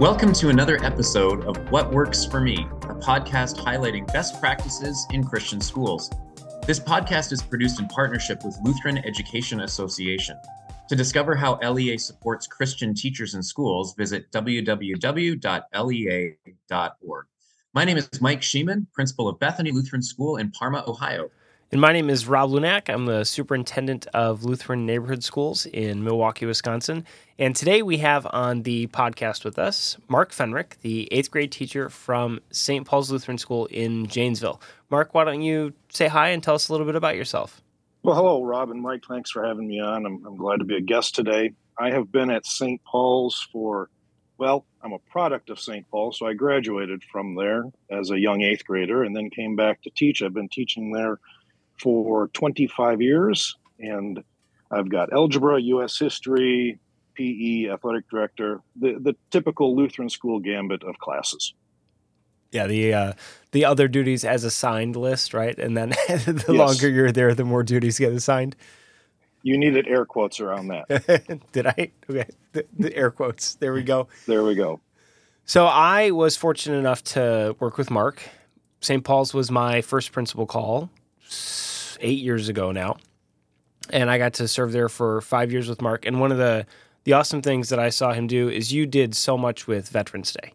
Welcome 0.00 0.32
to 0.32 0.48
another 0.48 0.82
episode 0.82 1.44
of 1.44 1.58
What 1.70 1.92
Works 1.92 2.24
for 2.24 2.40
Me, 2.40 2.66
a 2.84 2.94
podcast 2.94 3.58
highlighting 3.58 4.10
best 4.10 4.40
practices 4.40 5.06
in 5.12 5.22
Christian 5.22 5.60
schools. 5.60 6.08
This 6.66 6.80
podcast 6.80 7.32
is 7.32 7.42
produced 7.42 7.78
in 7.80 7.86
partnership 7.86 8.42
with 8.42 8.56
Lutheran 8.62 8.96
Education 8.96 9.60
Association. 9.60 10.38
To 10.88 10.96
discover 10.96 11.34
how 11.34 11.58
LEA 11.60 11.98
supports 11.98 12.46
Christian 12.46 12.94
teachers 12.94 13.34
in 13.34 13.42
schools, 13.42 13.92
visit 13.94 14.32
www.lea.org. 14.32 15.36
My 17.74 17.84
name 17.84 17.98
is 17.98 18.08
Mike 18.22 18.40
Sheeman, 18.40 18.86
principal 18.94 19.28
of 19.28 19.38
Bethany 19.38 19.70
Lutheran 19.70 20.00
School 20.00 20.38
in 20.38 20.50
Parma, 20.50 20.82
Ohio. 20.88 21.30
And 21.72 21.80
my 21.80 21.92
name 21.92 22.10
is 22.10 22.26
Rob 22.26 22.50
Lunak. 22.50 22.92
I'm 22.92 23.06
the 23.06 23.22
superintendent 23.22 24.08
of 24.08 24.42
Lutheran 24.42 24.86
Neighborhood 24.86 25.22
Schools 25.22 25.66
in 25.66 26.02
Milwaukee, 26.02 26.44
Wisconsin. 26.44 27.06
And 27.38 27.54
today 27.54 27.80
we 27.82 27.98
have 27.98 28.26
on 28.32 28.64
the 28.64 28.88
podcast 28.88 29.44
with 29.44 29.56
us 29.56 29.96
Mark 30.08 30.32
Fenrick, 30.32 30.80
the 30.80 31.06
eighth 31.12 31.30
grade 31.30 31.52
teacher 31.52 31.88
from 31.88 32.40
St. 32.50 32.84
Paul's 32.84 33.12
Lutheran 33.12 33.38
School 33.38 33.66
in 33.66 34.08
Janesville. 34.08 34.60
Mark, 34.90 35.14
why 35.14 35.22
don't 35.22 35.42
you 35.42 35.72
say 35.90 36.08
hi 36.08 36.30
and 36.30 36.42
tell 36.42 36.56
us 36.56 36.68
a 36.68 36.72
little 36.72 36.86
bit 36.86 36.96
about 36.96 37.14
yourself? 37.14 37.62
Well, 38.02 38.16
hello, 38.16 38.42
Rob 38.42 38.72
and 38.72 38.82
Mike. 38.82 39.04
Thanks 39.08 39.30
for 39.30 39.46
having 39.46 39.68
me 39.68 39.78
on. 39.78 40.06
I'm, 40.06 40.26
I'm 40.26 40.36
glad 40.36 40.58
to 40.58 40.64
be 40.64 40.76
a 40.76 40.80
guest 40.80 41.14
today. 41.14 41.52
I 41.78 41.92
have 41.92 42.10
been 42.10 42.32
at 42.32 42.46
St. 42.46 42.82
Paul's 42.82 43.46
for, 43.52 43.90
well, 44.38 44.66
I'm 44.82 44.92
a 44.92 44.98
product 44.98 45.50
of 45.50 45.60
St. 45.60 45.88
Paul, 45.88 46.10
so 46.10 46.26
I 46.26 46.32
graduated 46.32 47.04
from 47.04 47.36
there 47.36 47.66
as 47.88 48.10
a 48.10 48.18
young 48.18 48.42
eighth 48.42 48.64
grader 48.64 49.04
and 49.04 49.14
then 49.14 49.30
came 49.30 49.54
back 49.54 49.82
to 49.82 49.90
teach. 49.90 50.20
I've 50.20 50.34
been 50.34 50.48
teaching 50.48 50.90
there 50.90 51.20
for 51.80 52.28
25 52.28 53.00
years, 53.00 53.56
and 53.78 54.22
I've 54.70 54.88
got 54.88 55.12
algebra, 55.12 55.60
U.S. 55.60 55.98
history, 55.98 56.78
PE, 57.14 57.70
athletic 57.70 58.08
director, 58.08 58.60
the, 58.76 58.98
the 59.00 59.16
typical 59.30 59.76
Lutheran 59.76 60.08
school 60.08 60.38
gambit 60.38 60.82
of 60.84 60.98
classes. 60.98 61.54
Yeah, 62.52 62.66
the 62.66 62.94
uh, 62.94 63.12
the 63.52 63.64
other 63.64 63.86
duties 63.86 64.24
as 64.24 64.42
assigned 64.42 64.96
list, 64.96 65.34
right? 65.34 65.56
And 65.56 65.76
then 65.76 65.90
the 66.08 66.44
yes. 66.48 66.48
longer 66.48 66.88
you're 66.88 67.12
there, 67.12 67.32
the 67.32 67.44
more 67.44 67.62
duties 67.62 67.98
get 67.98 68.12
assigned. 68.12 68.56
You 69.42 69.56
needed 69.56 69.86
air 69.86 70.04
quotes 70.04 70.40
around 70.40 70.68
that. 70.68 71.42
Did 71.52 71.66
I? 71.68 71.92
Okay, 72.10 72.26
the, 72.52 72.66
the 72.76 72.94
air 72.94 73.10
quotes. 73.10 73.54
There 73.54 73.72
we 73.72 73.82
go. 73.82 74.08
There 74.26 74.42
we 74.42 74.56
go. 74.56 74.80
So 75.44 75.66
I 75.66 76.10
was 76.10 76.36
fortunate 76.36 76.78
enough 76.78 77.04
to 77.04 77.56
work 77.60 77.78
with 77.78 77.90
Mark. 77.90 78.20
St. 78.80 79.04
Paul's 79.04 79.32
was 79.32 79.50
my 79.50 79.80
first 79.80 80.10
principal 80.10 80.46
call 80.46 80.90
eight 82.00 82.18
years 82.18 82.48
ago 82.48 82.72
now. 82.72 82.96
And 83.90 84.10
I 84.10 84.18
got 84.18 84.34
to 84.34 84.48
serve 84.48 84.72
there 84.72 84.88
for 84.88 85.20
five 85.20 85.50
years 85.50 85.68
with 85.68 85.82
Mark. 85.82 86.06
And 86.06 86.20
one 86.20 86.30
of 86.32 86.38
the, 86.38 86.66
the 87.04 87.12
awesome 87.14 87.42
things 87.42 87.68
that 87.70 87.78
I 87.78 87.90
saw 87.90 88.12
him 88.12 88.26
do 88.26 88.48
is 88.48 88.72
you 88.72 88.86
did 88.86 89.14
so 89.14 89.36
much 89.36 89.66
with 89.66 89.88
Veterans 89.88 90.32
Day. 90.32 90.52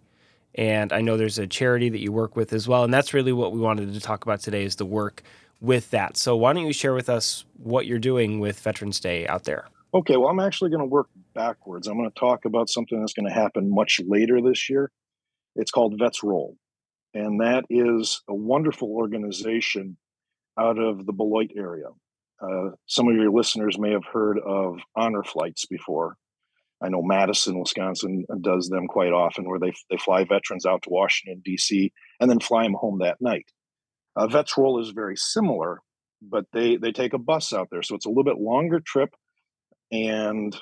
And 0.55 0.93
I 0.93 1.01
know 1.01 1.17
there's 1.17 1.37
a 1.37 1.47
charity 1.47 1.89
that 1.89 1.99
you 1.99 2.11
work 2.11 2.35
with 2.35 2.53
as 2.53 2.67
well. 2.67 2.83
And 2.83 2.93
that's 2.93 3.13
really 3.13 3.33
what 3.33 3.51
we 3.51 3.59
wanted 3.59 3.93
to 3.93 3.99
talk 3.99 4.23
about 4.23 4.39
today 4.39 4.63
is 4.63 4.77
the 4.77 4.85
work 4.85 5.21
with 5.59 5.89
that. 5.91 6.15
So 6.17 6.35
why 6.35 6.53
don't 6.53 6.65
you 6.65 6.73
share 6.73 6.93
with 6.93 7.09
us 7.09 7.43
what 7.57 7.85
you're 7.85 7.99
doing 7.99 8.39
with 8.39 8.59
Veterans 8.59 8.99
Day 8.99 9.27
out 9.27 9.43
there? 9.43 9.67
Okay, 9.93 10.17
well, 10.17 10.29
I'm 10.29 10.39
actually 10.39 10.69
going 10.69 10.81
to 10.81 10.85
work 10.85 11.07
backwards. 11.33 11.87
I'm 11.87 11.97
going 11.97 12.09
to 12.09 12.19
talk 12.19 12.45
about 12.45 12.69
something 12.69 12.99
that's 12.99 13.13
going 13.13 13.27
to 13.27 13.33
happen 13.33 13.73
much 13.73 13.99
later 14.05 14.41
this 14.41 14.69
year. 14.69 14.91
It's 15.55 15.71
called 15.71 15.97
Vets 15.97 16.23
Roll. 16.23 16.57
And 17.13 17.39
that 17.39 17.63
is 17.69 18.21
a 18.27 18.35
wonderful 18.35 18.89
organization 18.89 19.97
out 20.57 20.79
of 20.79 21.05
the 21.05 21.13
Beloit 21.13 21.51
area. 21.55 21.87
Uh, 22.41 22.71
some 22.85 23.07
of 23.07 23.15
your 23.15 23.31
listeners 23.31 23.77
may 23.79 23.91
have 23.91 24.05
heard 24.05 24.39
of 24.39 24.79
honor 24.95 25.23
flights 25.23 25.65
before. 25.65 26.17
I 26.81 26.89
know 26.89 27.01
Madison, 27.01 27.59
Wisconsin 27.59 28.25
does 28.41 28.67
them 28.67 28.87
quite 28.87 29.13
often, 29.13 29.47
where 29.47 29.59
they, 29.59 29.73
they 29.89 29.97
fly 29.97 30.25
veterans 30.25 30.65
out 30.65 30.83
to 30.83 30.89
Washington, 30.89 31.41
D.C., 31.43 31.91
and 32.19 32.29
then 32.29 32.39
fly 32.39 32.63
them 32.63 32.73
home 32.73 32.99
that 32.99 33.21
night. 33.21 33.45
Uh, 34.15 34.27
Vets 34.27 34.57
Roll 34.57 34.81
is 34.81 34.89
very 34.89 35.15
similar, 35.15 35.79
but 36.21 36.45
they, 36.51 36.75
they 36.75 36.91
take 36.91 37.13
a 37.13 37.17
bus 37.17 37.53
out 37.53 37.69
there. 37.71 37.81
So 37.81 37.95
it's 37.95 38.05
a 38.05 38.09
little 38.09 38.23
bit 38.23 38.37
longer 38.37 38.81
trip, 38.81 39.09
and 39.91 40.55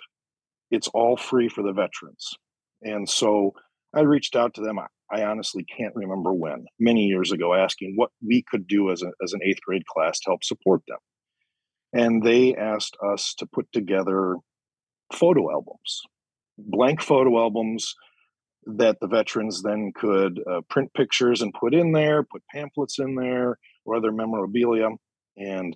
it's 0.70 0.88
all 0.90 1.18
free 1.18 1.50
for 1.50 1.64
the 1.64 1.74
veterans. 1.74 2.34
And 2.82 3.10
so 3.10 3.54
I 3.94 4.02
reached 4.02 4.36
out 4.36 4.54
to 4.56 4.62
them. 4.62 4.80
I, 5.12 5.24
honestly 5.24 5.64
can't 5.66 5.96
remember 5.96 6.34
when, 6.34 6.66
many 6.80 7.06
years 7.06 7.32
ago, 7.32 7.54
asking 7.54 7.94
what 7.96 8.12
we 8.26 8.44
could 8.50 8.68
do 8.68 8.92
as, 8.92 9.02
a, 9.02 9.12
as 9.24 9.34
an 9.34 9.42
eighth 9.44 9.62
grade 9.62 9.86
class 9.86 10.20
to 10.20 10.32
help 10.32 10.44
support 10.44 10.82
them. 10.88 10.98
And 11.94 12.24
they 12.24 12.56
asked 12.56 12.98
us 13.06 13.36
to 13.38 13.46
put 13.46 13.72
together 13.72 14.38
photo 15.14 15.52
albums, 15.52 16.02
blank 16.58 17.02
photo 17.02 17.38
albums 17.40 17.94
that 18.66 19.00
the 19.00 19.08
veterans 19.08 19.62
then 19.62 19.92
could 19.96 20.42
uh, 20.50 20.62
print 20.70 20.92
pictures 20.94 21.42
and 21.42 21.54
put 21.54 21.74
in 21.74 21.92
there, 21.92 22.24
put 22.24 22.44
pamphlets 22.52 23.00
in 23.00 23.16
there, 23.16 23.58
or 23.86 23.96
other 23.96 24.12
memorabilia. 24.12 24.90
And 25.38 25.76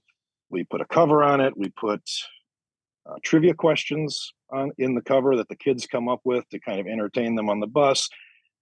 we 0.49 0.63
put 0.63 0.81
a 0.81 0.85
cover 0.85 1.23
on 1.23 1.41
it. 1.41 1.57
We 1.57 1.69
put 1.69 2.01
uh, 3.05 3.15
trivia 3.23 3.53
questions 3.53 4.33
on 4.51 4.71
in 4.77 4.95
the 4.95 5.01
cover 5.01 5.35
that 5.35 5.49
the 5.49 5.55
kids 5.55 5.85
come 5.85 6.07
up 6.07 6.21
with 6.23 6.47
to 6.49 6.59
kind 6.59 6.79
of 6.79 6.87
entertain 6.87 7.35
them 7.35 7.49
on 7.49 7.59
the 7.59 7.67
bus. 7.67 8.09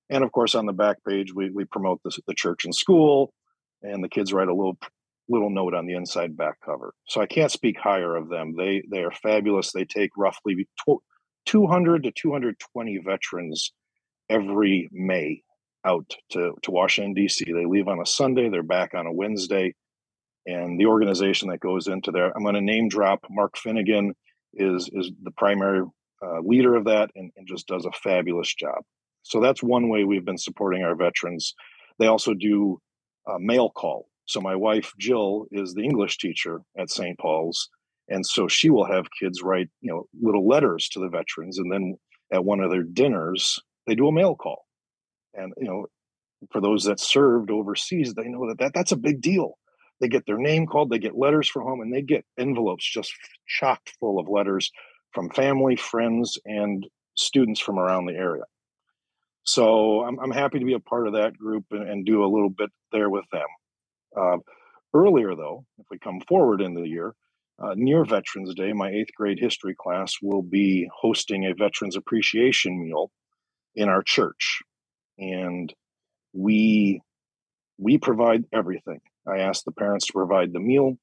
And 0.10 0.24
of 0.24 0.32
course, 0.32 0.56
on 0.56 0.66
the 0.66 0.74
back 0.74 0.98
page, 1.08 1.34
we, 1.34 1.50
we 1.50 1.66
promote 1.66 2.02
the 2.04 2.34
church 2.36 2.66
and 2.66 2.76
school, 2.76 3.34
and 3.82 4.04
the 4.04 4.10
kids 4.10 4.34
write 4.34 4.50
a 4.50 4.54
little 4.54 4.78
little 5.28 5.50
note 5.50 5.74
on 5.74 5.88
the 5.88 5.96
inside 5.96 6.38
back 6.38 6.56
cover. 6.64 6.94
So 7.08 7.20
I 7.20 7.26
can't 7.26 7.52
speak 7.52 7.80
higher 7.80 8.16
of 8.16 8.30
them. 8.30 8.56
They 8.56 8.84
they 8.90 9.04
are 9.04 9.12
fabulous. 9.12 9.72
They 9.72 9.86
take 9.86 10.12
roughly 10.18 10.68
200 11.46 12.04
to 12.04 12.12
220 12.12 12.98
veterans 13.00 13.74
every 14.30 14.90
May 14.92 15.42
out 15.86 16.16
to, 16.32 16.54
to 16.64 16.72
Washington, 16.72 17.14
D.C. 17.14 17.46
They 17.46 17.66
leave 17.66 17.88
on 17.88 18.02
a 18.02 18.06
Sunday, 18.06 18.50
they're 18.50 18.64
back 18.64 18.94
on 18.96 19.06
a 19.06 19.14
Wednesday. 19.14 19.76
And 20.48 20.80
the 20.80 20.88
organization 20.88 21.50
that 21.50 21.60
goes 21.60 21.88
into 21.88 22.12
there, 22.12 22.36
I'm 22.36 22.44
going 22.44 22.56
to 22.56 22.62
name 22.62 22.90
drop 22.90 23.26
Mark 23.30 23.58
Finnegan 23.58 24.14
is 24.54 24.90
is 24.94 25.12
the 25.24 25.32
primary 25.32 25.86
uh, 26.24 26.40
leader 26.42 26.76
of 26.76 26.86
that 26.86 27.12
and, 27.16 27.32
and 27.36 27.48
just 27.48 27.68
does 27.68 27.86
a 27.86 27.92
fabulous 27.92 28.54
job. 28.54 28.84
So 29.25 29.41
that's 29.41 29.63
one 29.63 29.90
way 29.90 30.03
we've 30.03 30.24
been 30.24 30.38
supporting 30.38 30.84
our 30.84 30.96
veterans. 30.96 31.56
They 31.97 32.06
also 32.06 32.36
do 32.36 32.80
a 33.28 33.40
mail 33.40 33.72
call. 33.72 34.08
So 34.25 34.40
my 34.40 34.56
wife 34.56 34.94
Jill 35.00 35.47
is 35.52 35.74
the 35.74 35.84
English 35.84 36.19
teacher 36.19 36.62
at 36.78 36.91
St. 36.91 37.18
Paul's, 37.18 37.68
and 38.08 38.24
so 38.24 38.47
she 38.47 38.69
will 38.69 38.86
have 38.86 39.08
kids 39.19 39.41
write 39.41 39.69
you 39.81 39.91
know 39.91 40.06
little 40.22 40.47
letters 40.47 40.88
to 40.90 41.00
the 41.00 41.09
veterans, 41.09 41.58
and 41.58 41.72
then 41.72 41.97
at 42.31 42.46
one 42.46 42.59
of 42.59 42.69
their 42.69 42.84
dinners 42.84 43.59
they 43.88 43.96
do 43.96 44.08
a 44.08 44.12
mail 44.12 44.36
call. 44.36 44.66
And 45.34 45.53
you 45.57 45.68
know, 45.68 45.88
for 46.52 46.62
those 46.62 46.84
that 46.84 47.00
served 47.00 47.50
overseas, 47.50 48.13
they 48.13 48.28
know 48.28 48.47
that, 48.47 48.59
that 48.59 48.74
that's 48.75 48.92
a 48.92 48.97
big 48.97 49.22
deal. 49.22 49.57
They 50.02 50.07
get 50.07 50.28
their 50.28 50.38
name 50.38 50.68
called, 50.68 50.92
they 50.92 51.00
get 51.00 51.18
letters 51.18 51.50
from 51.50 51.63
home, 51.63 51.81
and 51.81 51.92
they 51.92 52.03
get 52.03 52.25
envelopes 52.38 52.88
just 52.88 53.12
chocked 53.47 53.94
full 54.00 54.19
of 54.19 54.30
letters 54.30 54.72
from 55.13 55.31
family, 55.31 55.78
friends, 55.78 56.38
and 56.46 56.86
students 57.16 57.59
from 57.59 57.80
around 57.80 58.06
the 58.06 58.13
area. 58.13 58.44
So 59.45 60.03
I'm, 60.03 60.19
I'm 60.19 60.31
happy 60.31 60.59
to 60.59 60.66
be 60.66 60.73
a 60.73 60.79
part 60.79 61.07
of 61.07 61.13
that 61.13 61.38
group 61.38 61.66
and, 61.72 61.88
and 61.88 62.06
do 62.06 62.23
a 62.23 62.28
little 62.31 62.50
bit 62.50 62.72
there 62.91 63.09
with 63.09 63.25
them. 63.31 63.47
Uh, 64.17 64.38
earlier, 64.94 65.35
though, 65.35 65.66
if 65.78 65.85
we 65.91 66.00
come 66.00 66.19
forward 66.28 66.61
in 66.61 66.73
the 66.73 66.88
year, 66.88 67.13
uh, 67.61 67.73
near 67.75 68.03
Veterans 68.03 68.53
Day, 68.56 68.73
my 68.73 68.89
eighth 68.89 69.13
grade 69.16 69.39
history 69.39 69.75
class 69.79 70.16
will 70.22 70.41
be 70.41 70.89
hosting 70.94 71.45
a 71.45 71.53
Veterans 71.53 71.95
Appreciation 71.95 72.83
Meal 72.83 73.11
in 73.75 73.88
our 73.88 74.03
church, 74.03 74.61
and 75.17 75.73
we 76.33 77.01
we 77.77 77.97
provide 77.97 78.45
everything. 78.53 79.00
I 79.27 79.39
asked 79.39 79.65
the 79.65 79.71
parents 79.71 80.07
to 80.07 80.13
provide 80.13 80.53
the 80.53 80.59
meal. 80.59 80.98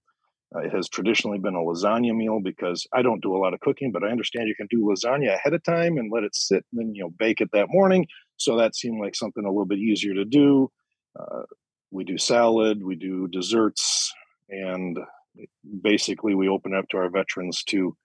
Uh, 0.55 0.61
it 0.61 0.75
has 0.75 0.89
traditionally 0.89 1.39
been 1.39 1.55
a 1.55 1.59
lasagna 1.59 2.15
meal 2.15 2.41
because 2.43 2.87
I 2.93 3.03
don't 3.03 3.23
do 3.23 3.35
a 3.35 3.39
lot 3.39 3.55
of 3.55 3.61
cooking, 3.61 3.91
but 3.93 4.05
I 4.05 4.11
understand 4.11 4.49
you 4.49 4.55
can 4.55 4.69
do 4.71 4.85
lasagna 4.85 5.35
ahead 5.35 5.55
of 5.55 5.63
time 5.63 5.97
and 5.97 6.11
let 6.13 6.25
it 6.25 6.35
sit 6.35 6.65
and 6.73 6.81
then 6.81 6.95
you 6.95 7.05
know 7.05 7.11
bake 7.19 7.41
it 7.41 7.51
that 7.53 7.69
morning. 7.71 8.07
So 8.43 8.57
that 8.59 8.75
seemed 8.77 9.01
like 9.01 9.15
something 9.15 9.45
a 9.45 9.49
little 9.49 9.67
bit 9.67 9.79
easier 9.79 10.15
to 10.15 10.25
do. 10.25 10.71
Uh, 11.19 11.43
we 11.91 12.05
do 12.05 12.19
salad, 12.19 12.83
we 12.83 12.97
do 12.97 13.29
desserts, 13.29 14.13
and 14.49 14.99
basically 15.83 16.35
we 16.35 16.49
open 16.49 16.75
up 16.75 16.89
to 16.91 16.97
our 16.97 17.11
veterans 17.11 17.63
to 17.65 17.97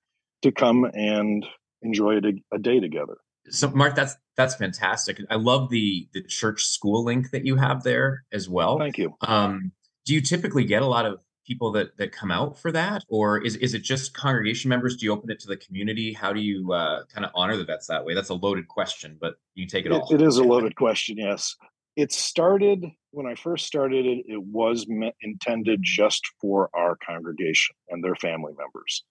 to 0.43 0.51
come 0.51 0.85
and 0.93 1.45
enjoy 1.81 2.17
a, 2.17 2.55
a 2.55 2.59
day 2.59 2.79
together. 2.79 3.17
So, 3.49 3.69
Mark, 3.69 3.95
that's 3.95 4.15
that's 4.35 4.55
fantastic. 4.55 5.19
I 5.29 5.35
love 5.35 5.69
the 5.69 6.07
the 6.13 6.21
church 6.21 6.63
school 6.65 7.03
link 7.05 7.31
that 7.31 7.45
you 7.45 7.55
have 7.55 7.83
there 7.83 8.23
as 8.31 8.49
well. 8.49 8.77
Thank 8.77 8.97
you. 8.97 9.15
Um, 9.21 9.71
do 10.05 10.13
you 10.13 10.21
typically 10.21 10.65
get 10.65 10.81
a 10.81 10.85
lot 10.85 11.05
of 11.05 11.19
people 11.47 11.71
that 11.71 11.97
that 11.97 12.11
come 12.11 12.31
out 12.31 12.59
for 12.59 12.71
that, 12.71 13.03
or 13.07 13.41
is 13.41 13.55
is 13.55 13.73
it 13.73 13.79
just 13.79 14.13
congregation 14.13 14.69
members? 14.69 14.97
Do 14.97 15.05
you 15.05 15.13
open 15.13 15.31
it 15.31 15.39
to 15.39 15.47
the 15.47 15.57
community? 15.57 16.13
How 16.13 16.33
do 16.33 16.41
you 16.41 16.73
uh, 16.73 17.05
kind 17.05 17.25
of 17.25 17.31
honor 17.33 17.57
the 17.57 17.65
vets 17.65 17.87
that 17.87 18.03
way? 18.03 18.13
That's 18.13 18.29
a 18.29 18.35
loaded 18.35 18.67
question, 18.67 19.17
but 19.19 19.35
you 19.55 19.65
take 19.65 19.85
it, 19.85 19.91
it 19.91 19.93
all. 19.93 20.13
It 20.13 20.21
is 20.21 20.37
a 20.37 20.43
loaded 20.43 20.75
question. 20.75 21.17
Yes, 21.17 21.55
it 21.95 22.11
started 22.11 22.85
when 23.11 23.25
I 23.25 23.35
first 23.35 23.65
started 23.65 24.05
it. 24.05 24.25
It 24.27 24.43
was 24.43 24.85
meant, 24.87 25.15
intended 25.21 25.79
just 25.81 26.21
for 26.41 26.69
our 26.75 26.97
congregation 26.97 27.75
and 27.89 28.03
their 28.03 28.15
family 28.15 28.53
members, 28.57 29.03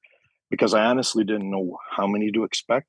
because 0.50 0.74
I 0.74 0.84
honestly 0.84 1.24
didn't 1.24 1.50
know 1.50 1.78
how 1.90 2.06
many 2.06 2.30
to 2.32 2.44
expect. 2.44 2.88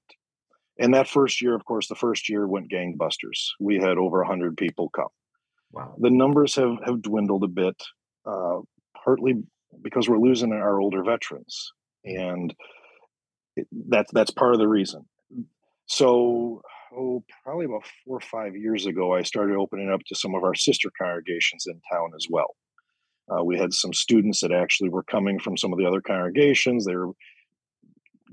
And 0.79 0.93
that 0.93 1.07
first 1.07 1.41
year, 1.41 1.55
of 1.55 1.65
course, 1.65 1.87
the 1.87 1.95
first 1.95 2.29
year 2.29 2.47
went 2.47 2.69
gangbusters. 2.71 3.49
We 3.59 3.77
had 3.77 3.97
over 3.97 4.19
100 4.19 4.57
people 4.57 4.89
come. 4.89 5.07
Wow. 5.71 5.95
The 5.97 6.11
numbers 6.11 6.55
have, 6.55 6.77
have 6.85 7.01
dwindled 7.01 7.43
a 7.43 7.47
bit, 7.47 7.81
uh, 8.25 8.59
partly 9.07 9.35
because 9.81 10.09
we're 10.09 10.19
losing 10.19 10.51
our 10.51 10.81
older 10.81 11.01
veterans. 11.01 11.71
And 12.03 12.53
it, 13.55 13.67
that's, 13.89 14.11
that's 14.11 14.31
part 14.31 14.53
of 14.53 14.59
the 14.59 14.67
reason. 14.67 15.05
So, 15.85 16.61
oh, 16.93 17.23
probably 17.43 17.65
about 17.65 17.85
four 18.05 18.17
or 18.17 18.21
five 18.21 18.57
years 18.57 18.85
ago, 18.85 19.15
I 19.15 19.21
started 19.21 19.55
opening 19.55 19.89
up 19.89 20.01
to 20.07 20.15
some 20.15 20.35
of 20.35 20.43
our 20.43 20.55
sister 20.55 20.89
congregations 20.99 21.65
in 21.67 21.79
town 21.89 22.09
as 22.17 22.27
well. 22.29 22.55
Uh, 23.31 23.43
we 23.45 23.57
had 23.57 23.73
some 23.73 23.93
students 23.93 24.41
that 24.41 24.51
actually 24.51 24.89
were 24.89 25.03
coming 25.03 25.39
from 25.39 25.55
some 25.55 25.71
of 25.71 25.79
the 25.79 25.85
other 25.85 26.01
congregations. 26.01 26.85
They 26.85 26.95
were 26.95 27.11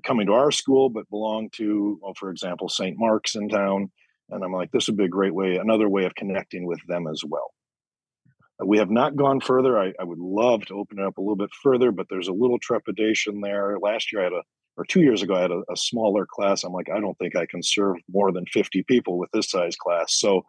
coming 0.05 0.27
to 0.27 0.33
our 0.33 0.51
school, 0.51 0.89
but 0.89 1.09
belonged 1.09 1.53
to, 1.57 2.01
well, 2.03 2.15
for 2.19 2.31
example, 2.31 2.69
St. 2.69 2.97
Mark's 2.99 3.37
in 3.37 3.49
town. 3.49 3.93
And 4.31 4.43
I'm 4.43 4.53
like, 4.53 4.73
this 4.73 4.89
would 4.89 4.97
be 4.97 5.05
a 5.05 5.09
great 5.09 5.35
way, 5.35 5.57
another 5.57 5.89
way 5.89 6.05
of 6.05 6.17
connecting 6.17 6.67
with 6.67 6.81
them 6.89 7.07
as 7.07 7.23
well. 7.25 7.53
We 8.63 8.79
have 8.79 8.91
not 8.91 9.17
gone 9.17 9.41
further. 9.41 9.79
I, 9.79 9.93
I, 9.99 10.05
would 10.05 10.19
love 10.19 10.65
to 10.67 10.75
open 10.75 11.01
it 11.01 11.05
up 11.05 11.19
a 11.19 11.21
little 11.21 11.37
bit 11.37 11.51
further, 11.63 11.91
but 11.91 12.07
there's 12.09 12.29
a 12.29 12.33
little 12.33 12.59
trepidation 12.61 13.41
there. 13.41 13.79
Last 13.81 14.13
year, 14.13 14.21
I 14.21 14.25
had 14.25 14.33
a, 14.33 14.43
or 14.77 14.85
two 14.85 15.01
years 15.01 15.23
ago, 15.23 15.35
I 15.35 15.43
had 15.43 15.51
a, 15.51 15.63
a 15.71 15.77
smaller 15.77 16.25
class. 16.25 16.63
I'm 16.63 16.73
like, 16.73 16.89
I 16.89 17.01
don't 17.01 17.19
think 17.19 17.35
I 17.35 17.47
can 17.47 17.63
serve 17.63 17.97
more 18.09 18.31
than 18.31 18.47
50 18.47 18.85
people 18.85 19.19
with 19.19 19.31
this 19.33 19.51
size 19.51 19.75
class. 19.75 20.15
So 20.15 20.45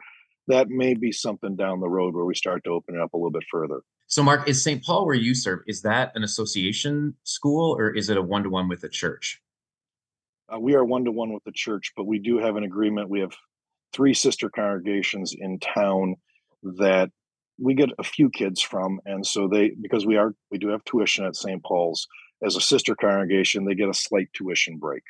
that 0.48 0.70
may 0.70 0.94
be 0.94 1.12
something 1.12 1.56
down 1.56 1.80
the 1.80 1.90
road 1.90 2.14
where 2.14 2.26
we 2.26 2.36
start 2.36 2.64
to 2.66 2.70
open 2.72 2.96
it 2.96 3.02
up 3.02 3.14
a 3.14 3.18
little 3.18 3.32
bit 3.32 3.46
further. 3.52 3.82
So, 4.08 4.22
Mark, 4.22 4.48
is 4.48 4.64
St. 4.64 4.84
Paul 4.84 5.06
where 5.06 5.16
you 5.16 5.34
serve? 5.34 5.62
Is 5.68 5.82
that 5.82 6.12
an 6.14 6.24
association 6.24 7.16
school 7.24 7.76
or 7.76 7.90
is 7.90 8.10
it 8.10 8.18
a 8.18 8.22
one 8.22 8.44
to 8.44 8.50
one 8.50 8.68
with 8.68 8.82
the 8.82 8.90
church? 8.90 9.42
Uh, 10.54 10.60
we 10.60 10.76
are 10.76 10.86
one 10.86 11.06
to 11.06 11.12
one 11.12 11.34
with 11.34 11.44
the 11.44 11.52
church, 11.52 11.92
but 11.98 12.06
we 12.06 12.20
do 12.20 12.38
have 12.38 12.56
an 12.56 12.64
agreement. 12.64 13.10
We 13.10 13.22
have 13.22 13.34
three 13.94 14.14
sister 14.14 14.50
congregations 14.50 15.34
in 15.38 15.58
town 15.60 16.16
that 16.62 17.10
we 17.58 17.74
get 17.74 17.90
a 17.98 18.04
few 18.04 18.30
kids 18.30 18.62
from, 18.62 19.00
and 19.06 19.26
so 19.26 19.48
they 19.48 19.72
because 19.82 20.06
we 20.06 20.18
are 20.18 20.34
we 20.52 20.58
do 20.58 20.70
have 20.70 20.84
tuition 20.86 21.26
at 21.26 21.36
St. 21.36 21.64
Paul's 21.64 22.08
as 22.44 22.56
a 22.56 22.62
sister 22.62 22.96
congregation, 22.96 23.66
they 23.66 23.76
get 23.76 23.90
a 23.90 23.94
slight 23.94 24.32
tuition 24.34 24.78
break. 24.78 25.04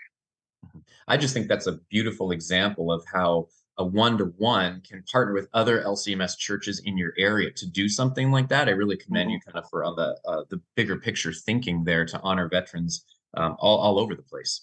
Mm-hmm. 0.65 0.79
I 1.07 1.17
just 1.17 1.33
think 1.33 1.47
that's 1.47 1.67
a 1.67 1.79
beautiful 1.89 2.31
example 2.31 2.91
of 2.91 3.03
how 3.11 3.47
a 3.77 3.85
one 3.85 4.17
to 4.17 4.25
one 4.37 4.81
can 4.87 5.03
partner 5.11 5.33
with 5.33 5.49
other 5.53 5.81
LCMS 5.81 6.37
churches 6.37 6.81
in 6.85 6.97
your 6.97 7.13
area 7.17 7.51
to 7.51 7.69
do 7.69 7.89
something 7.89 8.31
like 8.31 8.47
that. 8.49 8.69
I 8.69 8.71
really 8.71 8.95
commend 8.95 9.27
mm-hmm. 9.27 9.33
you 9.33 9.39
kind 9.41 9.57
of 9.57 9.69
for 9.69 9.83
on 9.83 9.95
the 9.95 10.17
uh, 10.25 10.43
the 10.49 10.61
bigger 10.75 10.97
picture 10.97 11.33
thinking 11.33 11.83
there 11.83 12.05
to 12.05 12.19
honor 12.21 12.47
veterans 12.47 13.05
um, 13.35 13.55
all 13.59 13.77
all 13.77 13.99
over 13.99 14.15
the 14.15 14.23
place. 14.23 14.61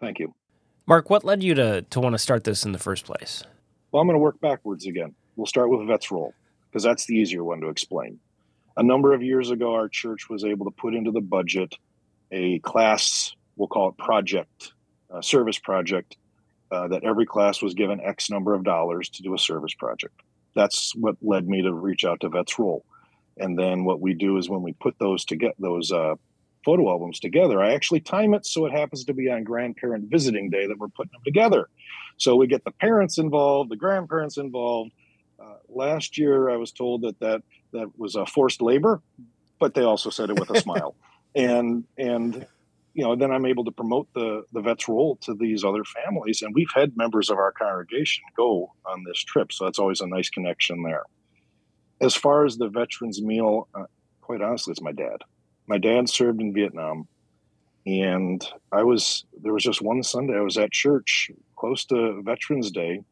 Thank 0.00 0.18
you. 0.18 0.34
Mark, 0.86 1.10
what 1.10 1.24
led 1.24 1.42
you 1.42 1.54
to, 1.54 1.82
to 1.82 2.00
want 2.00 2.14
to 2.14 2.18
start 2.18 2.42
this 2.42 2.64
in 2.64 2.72
the 2.72 2.78
first 2.78 3.04
place? 3.04 3.44
Well, 3.92 4.00
I'm 4.00 4.08
going 4.08 4.14
to 4.14 4.20
work 4.20 4.40
backwards 4.40 4.86
again. 4.86 5.14
We'll 5.36 5.46
start 5.46 5.70
with 5.70 5.86
Vets 5.86 6.10
Roll 6.10 6.34
because 6.70 6.82
that's 6.82 7.06
the 7.06 7.14
easier 7.14 7.42
one 7.42 7.60
to 7.60 7.68
explain. 7.68 8.18
A 8.76 8.82
number 8.82 9.12
of 9.12 9.22
years 9.22 9.50
ago, 9.50 9.74
our 9.74 9.88
church 9.88 10.28
was 10.30 10.44
able 10.44 10.66
to 10.66 10.70
put 10.70 10.94
into 10.94 11.10
the 11.10 11.20
budget 11.20 11.74
a 12.30 12.60
class, 12.60 13.34
we'll 13.56 13.68
call 13.68 13.88
it 13.88 13.98
project, 13.98 14.72
uh, 15.12 15.20
service 15.20 15.58
project, 15.58 16.16
uh, 16.70 16.86
that 16.88 17.02
every 17.02 17.26
class 17.26 17.60
was 17.60 17.74
given 17.74 18.00
X 18.00 18.30
number 18.30 18.54
of 18.54 18.62
dollars 18.62 19.08
to 19.10 19.22
do 19.22 19.34
a 19.34 19.38
service 19.38 19.74
project. 19.74 20.14
That's 20.54 20.94
what 20.94 21.16
led 21.20 21.48
me 21.48 21.62
to 21.62 21.72
reach 21.72 22.04
out 22.04 22.20
to 22.20 22.28
Vets 22.28 22.58
Roll. 22.58 22.84
And 23.36 23.58
then 23.58 23.84
what 23.84 24.00
we 24.00 24.14
do 24.14 24.36
is 24.36 24.48
when 24.48 24.62
we 24.62 24.72
put 24.72 24.98
those 24.98 25.24
to 25.26 25.36
get 25.36 25.54
those 25.58 25.90
uh, 25.90 26.14
photo 26.64 26.90
albums 26.90 27.20
together. 27.20 27.62
I 27.62 27.72
actually 27.72 28.00
time 28.00 28.34
it 28.34 28.46
so 28.46 28.66
it 28.66 28.72
happens 28.72 29.04
to 29.04 29.14
be 29.14 29.30
on 29.30 29.44
grandparent 29.44 30.10
visiting 30.10 30.50
day 30.50 30.66
that 30.66 30.78
we're 30.78 30.88
putting 30.88 31.12
them 31.12 31.22
together. 31.24 31.68
So 32.16 32.36
we 32.36 32.46
get 32.46 32.64
the 32.64 32.70
parents 32.70 33.18
involved, 33.18 33.70
the 33.70 33.76
grandparents 33.76 34.36
involved. 34.36 34.92
Uh, 35.40 35.56
last 35.68 36.18
year, 36.18 36.50
I 36.50 36.56
was 36.56 36.72
told 36.72 37.02
that 37.02 37.18
that 37.20 37.42
that 37.72 37.98
was 37.98 38.14
a 38.14 38.26
forced 38.26 38.60
labor, 38.60 39.00
but 39.58 39.74
they 39.74 39.82
also 39.82 40.10
said 40.10 40.30
it 40.30 40.38
with 40.38 40.50
a 40.50 40.60
smile. 40.66 40.94
And 41.34 41.84
and 41.96 42.46
you 42.92 43.04
know, 43.04 43.14
then 43.14 43.30
I'm 43.30 43.46
able 43.46 43.64
to 43.64 43.70
promote 43.70 44.08
the 44.14 44.44
the 44.52 44.60
Vets 44.60 44.88
Roll 44.88 45.16
to 45.22 45.34
these 45.34 45.64
other 45.64 45.84
families, 45.84 46.42
and 46.42 46.54
we've 46.54 46.72
had 46.74 46.96
members 46.96 47.30
of 47.30 47.38
our 47.38 47.52
congregation 47.52 48.24
go 48.36 48.72
on 48.84 49.04
this 49.04 49.22
trip, 49.22 49.52
so 49.52 49.64
that's 49.64 49.78
always 49.78 50.00
a 50.00 50.06
nice 50.06 50.28
connection 50.28 50.82
there. 50.82 51.04
As 52.00 52.14
far 52.14 52.44
as 52.44 52.56
the 52.56 52.68
veterans 52.68 53.22
meal, 53.22 53.68
uh, 53.74 53.84
quite 54.20 54.42
honestly, 54.42 54.72
it's 54.72 54.82
my 54.82 54.92
dad 54.92 55.18
my 55.70 55.78
dad 55.78 56.08
served 56.08 56.40
in 56.40 56.52
Vietnam, 56.52 57.06
and 57.86 58.44
I 58.72 58.82
was 58.82 59.24
there 59.40 59.52
was 59.52 59.62
just 59.62 59.80
one 59.80 60.02
Sunday 60.02 60.36
I 60.36 60.40
was 60.40 60.58
at 60.58 60.72
church 60.72 61.30
close 61.56 61.84
to 61.86 62.20
Veterans 62.22 62.72
Day, 62.72 63.02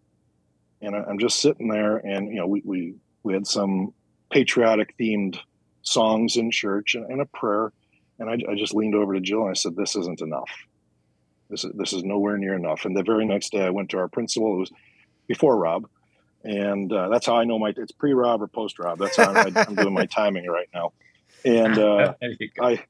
and 0.81 0.95
I, 0.95 1.11
am 1.11 1.19
just 1.19 1.41
sitting 1.41 1.69
there, 1.69 1.97
and 1.99 2.29
you 2.29 2.37
know 2.37 2.47
we 2.47 2.63
we 2.65 2.95
we 3.23 3.33
had 3.33 3.47
some 3.47 3.93
patriotic 4.31 4.95
themed 4.99 5.39
songs 5.83 6.37
in 6.37 6.51
church 6.51 6.95
and, 6.95 7.11
and 7.11 7.21
a 7.21 7.27
prayer, 7.27 7.73
and 8.19 8.29
I, 8.29 8.35
I 8.51 8.55
just 8.55 8.75
leaned 8.75 8.95
over 8.95 9.15
to 9.15 9.21
Jill 9.21 9.43
and 9.43 9.51
I 9.51 9.55
said, 9.55 9.77
"This 9.77 9.97
isn't 9.97 10.21
enough. 10.21 10.51
This 11.51 11.65
is 11.65 11.73
this 11.75 11.93
is 11.93 12.05
nowhere 12.05 12.39
near 12.39 12.55
enough." 12.55 12.85
And 12.85 12.97
the 12.97 13.03
very 13.03 13.27
next 13.27 13.53
day, 13.53 13.65
I 13.65 13.71
went 13.71 13.91
to 13.91 13.99
our 13.99 14.09
principal. 14.09 14.55
It 14.55 14.61
was 14.61 14.73
before 15.27 15.57
Rob, 15.57 15.89
and 16.45 16.93
uh, 16.93 17.09
that's 17.09 17.27
how 17.27 17.37
I 17.37 17.45
know 17.45 17.59
my 17.59 17.73
it's 17.77 17.93
pre 17.93 18.13
Rob 18.13 18.43
or 18.43 18.49
post 18.49 18.79
Rob. 18.79 18.99
That's 18.99 19.17
how 19.17 19.33
I, 19.33 19.51
I'm 19.57 19.75
doing 19.75 19.95
my 19.95 20.07
timing 20.07 20.47
right 20.47 20.69
now. 20.73 20.93
And 21.45 21.79
uh, 21.79 22.15
I, 22.61 22.83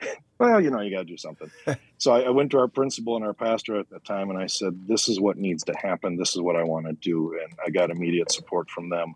well, 0.38 0.60
you 0.60 0.70
know, 0.70 0.80
you 0.80 0.90
got 0.90 1.02
to 1.02 1.04
do 1.04 1.16
something. 1.16 1.50
so 1.98 2.12
I, 2.12 2.22
I, 2.22 2.30
went 2.30 2.50
to 2.52 2.58
our 2.58 2.68
principal 2.68 3.16
and 3.16 3.24
our 3.24 3.34
pastor 3.34 3.78
at 3.78 3.88
the 3.88 3.98
time, 4.00 4.30
and 4.30 4.38
I 4.38 4.46
said, 4.46 4.86
"This 4.86 5.08
is 5.08 5.20
what 5.20 5.36
needs 5.36 5.64
to 5.64 5.74
happen. 5.76 6.16
This 6.16 6.34
is 6.34 6.42
what 6.42 6.56
I 6.56 6.64
want 6.64 6.86
to 6.86 6.92
do." 6.92 7.38
And 7.40 7.52
I 7.64 7.70
got 7.70 7.90
immediate 7.90 8.30
support 8.30 8.70
from 8.70 8.90
them. 8.90 9.14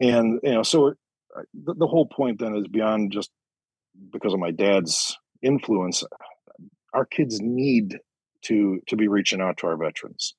And 0.00 0.40
you 0.42 0.52
know, 0.52 0.62
so 0.62 0.88
uh, 0.88 1.42
the, 1.54 1.74
the 1.74 1.86
whole 1.86 2.06
point 2.06 2.40
then 2.40 2.56
is 2.56 2.68
beyond 2.68 3.12
just 3.12 3.30
because 4.12 4.32
of 4.32 4.40
my 4.40 4.50
dad's 4.50 5.16
influence. 5.42 6.04
Our 6.92 7.04
kids 7.04 7.40
need 7.40 7.98
to 8.42 8.80
to 8.88 8.96
be 8.96 9.08
reaching 9.08 9.40
out 9.40 9.58
to 9.58 9.68
our 9.68 9.76
veterans, 9.76 10.34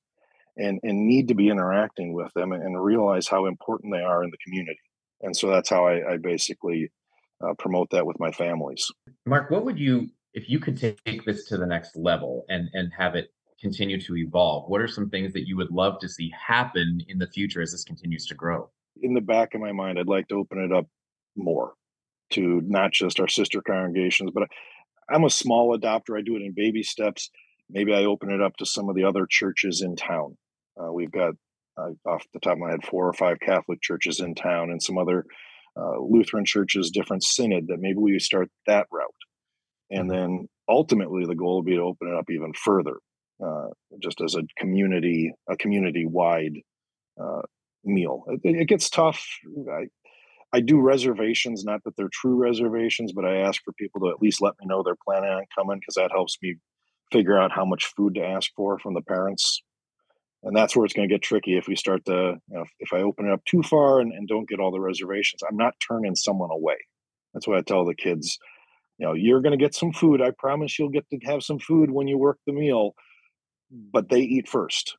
and 0.56 0.80
and 0.82 1.06
need 1.06 1.28
to 1.28 1.34
be 1.34 1.48
interacting 1.48 2.12
with 2.12 2.32
them, 2.34 2.52
and, 2.52 2.62
and 2.62 2.82
realize 2.82 3.28
how 3.28 3.46
important 3.46 3.92
they 3.92 4.02
are 4.02 4.22
in 4.22 4.30
the 4.30 4.38
community. 4.44 4.80
And 5.22 5.34
so 5.34 5.48
that's 5.48 5.70
how 5.70 5.86
I, 5.86 6.12
I 6.12 6.16
basically 6.18 6.90
uh, 7.44 7.54
promote 7.58 7.90
that 7.90 8.06
with 8.06 8.18
my 8.18 8.30
families. 8.30 8.90
Mark, 9.26 9.50
what 9.50 9.64
would 9.64 9.78
you, 9.78 10.08
if 10.32 10.48
you 10.48 10.58
could 10.58 10.78
take 10.78 11.24
this 11.24 11.46
to 11.46 11.56
the 11.56 11.66
next 11.66 11.96
level 11.96 12.44
and 12.48 12.68
and 12.72 12.92
have 12.96 13.14
it 13.14 13.30
continue 13.60 14.00
to 14.00 14.16
evolve? 14.16 14.68
What 14.68 14.80
are 14.80 14.88
some 14.88 15.08
things 15.08 15.32
that 15.32 15.46
you 15.46 15.56
would 15.56 15.70
love 15.70 15.98
to 16.00 16.08
see 16.08 16.30
happen 16.46 17.00
in 17.08 17.18
the 17.18 17.26
future 17.28 17.62
as 17.62 17.72
this 17.72 17.84
continues 17.84 18.26
to 18.26 18.34
grow? 18.34 18.68
In 19.02 19.14
the 19.14 19.20
back 19.20 19.54
of 19.54 19.60
my 19.60 19.72
mind, 19.72 19.98
I'd 19.98 20.06
like 20.06 20.28
to 20.28 20.36
open 20.36 20.58
it 20.58 20.72
up 20.72 20.86
more 21.36 21.74
to 22.30 22.60
not 22.64 22.92
just 22.92 23.20
our 23.20 23.28
sister 23.28 23.60
congregations, 23.62 24.30
but 24.34 24.48
I'm 25.10 25.24
a 25.24 25.30
small 25.30 25.76
adopter. 25.76 26.18
I 26.18 26.22
do 26.22 26.36
it 26.36 26.42
in 26.42 26.52
baby 26.54 26.82
steps. 26.82 27.30
Maybe 27.70 27.94
I 27.94 28.04
open 28.04 28.30
it 28.30 28.42
up 28.42 28.56
to 28.58 28.66
some 28.66 28.88
of 28.88 28.96
the 28.96 29.04
other 29.04 29.26
churches 29.28 29.82
in 29.82 29.96
town. 29.96 30.36
Uh, 30.78 30.92
we've 30.92 31.12
got, 31.12 31.34
uh, 31.76 31.90
off 32.06 32.24
the 32.32 32.40
top 32.40 32.54
of 32.54 32.58
my 32.58 32.70
head, 32.70 32.84
four 32.84 33.08
or 33.08 33.12
five 33.12 33.40
Catholic 33.40 33.80
churches 33.80 34.20
in 34.20 34.34
town 34.34 34.70
and 34.70 34.82
some 34.82 34.98
other 34.98 35.24
uh, 35.78 35.98
Lutheran 36.00 36.44
churches, 36.44 36.90
different 36.90 37.24
synod, 37.24 37.68
that 37.68 37.80
maybe 37.80 37.98
we 37.98 38.18
start 38.18 38.48
that 38.66 38.86
route. 38.92 39.08
And 39.90 40.10
mm-hmm. 40.10 40.20
then 40.20 40.48
ultimately 40.68 41.24
the 41.26 41.34
goal 41.34 41.56
would 41.56 41.66
be 41.66 41.76
to 41.76 41.82
open 41.82 42.08
it 42.08 42.14
up 42.14 42.30
even 42.30 42.52
further, 42.52 42.98
uh, 43.44 43.68
just 44.02 44.20
as 44.20 44.34
a 44.34 44.42
community, 44.58 45.32
a 45.48 45.56
community 45.56 46.06
wide 46.06 46.54
uh, 47.20 47.42
meal. 47.84 48.24
It, 48.28 48.40
it, 48.44 48.68
gets 48.68 48.88
tough. 48.88 49.26
I, 49.70 49.86
I 50.52 50.60
do 50.60 50.80
reservations, 50.80 51.64
not 51.64 51.82
that 51.84 51.96
they're 51.96 52.08
true 52.12 52.36
reservations, 52.36 53.12
but 53.12 53.24
I 53.24 53.38
ask 53.38 53.60
for 53.64 53.72
people 53.72 54.00
to 54.02 54.10
at 54.10 54.22
least 54.22 54.40
let 54.40 54.54
me 54.60 54.66
know 54.66 54.82
they're 54.82 54.94
planning 55.04 55.30
on 55.30 55.44
coming 55.56 55.80
because 55.80 55.96
that 55.96 56.12
helps 56.12 56.36
me 56.40 56.56
figure 57.12 57.38
out 57.38 57.52
how 57.52 57.64
much 57.64 57.92
food 57.96 58.14
to 58.14 58.24
ask 58.24 58.50
for 58.56 58.78
from 58.78 58.94
the 58.94 59.02
parents 59.02 59.62
and 60.44 60.54
that's 60.54 60.76
where 60.76 60.84
it's 60.84 60.94
going 60.94 61.08
to 61.08 61.12
get 61.12 61.22
tricky 61.22 61.56
if 61.56 61.66
we 61.66 61.74
start 61.74 62.04
to 62.04 62.38
you 62.48 62.56
know, 62.56 62.64
if 62.78 62.92
i 62.92 62.98
open 62.98 63.26
it 63.26 63.32
up 63.32 63.44
too 63.44 63.62
far 63.62 64.00
and, 64.00 64.12
and 64.12 64.28
don't 64.28 64.48
get 64.48 64.60
all 64.60 64.70
the 64.70 64.80
reservations 64.80 65.42
i'm 65.48 65.56
not 65.56 65.74
turning 65.86 66.14
someone 66.14 66.50
away. 66.50 66.76
That's 67.32 67.48
what 67.48 67.58
i 67.58 67.62
tell 67.62 67.84
the 67.84 67.94
kids 67.94 68.38
you 68.98 69.06
know 69.06 69.14
you're 69.14 69.40
going 69.40 69.58
to 69.58 69.62
get 69.62 69.74
some 69.74 69.92
food 69.92 70.20
i 70.20 70.30
promise 70.30 70.78
you'll 70.78 70.90
get 70.90 71.08
to 71.10 71.18
have 71.24 71.42
some 71.42 71.58
food 71.58 71.90
when 71.90 72.06
you 72.06 72.18
work 72.18 72.38
the 72.46 72.52
meal 72.52 72.94
but 73.70 74.08
they 74.08 74.20
eat 74.20 74.48
first. 74.48 74.96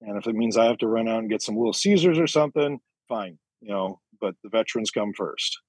And 0.00 0.16
if 0.16 0.26
it 0.26 0.34
means 0.34 0.56
i 0.56 0.64
have 0.64 0.78
to 0.78 0.88
run 0.88 1.08
out 1.08 1.20
and 1.20 1.30
get 1.30 1.42
some 1.42 1.56
little 1.56 1.72
caesars 1.72 2.18
or 2.18 2.26
something 2.26 2.80
fine 3.08 3.38
you 3.60 3.70
know 3.70 4.00
but 4.20 4.34
the 4.42 4.48
veterans 4.48 4.90
come 4.90 5.12
first. 5.12 5.60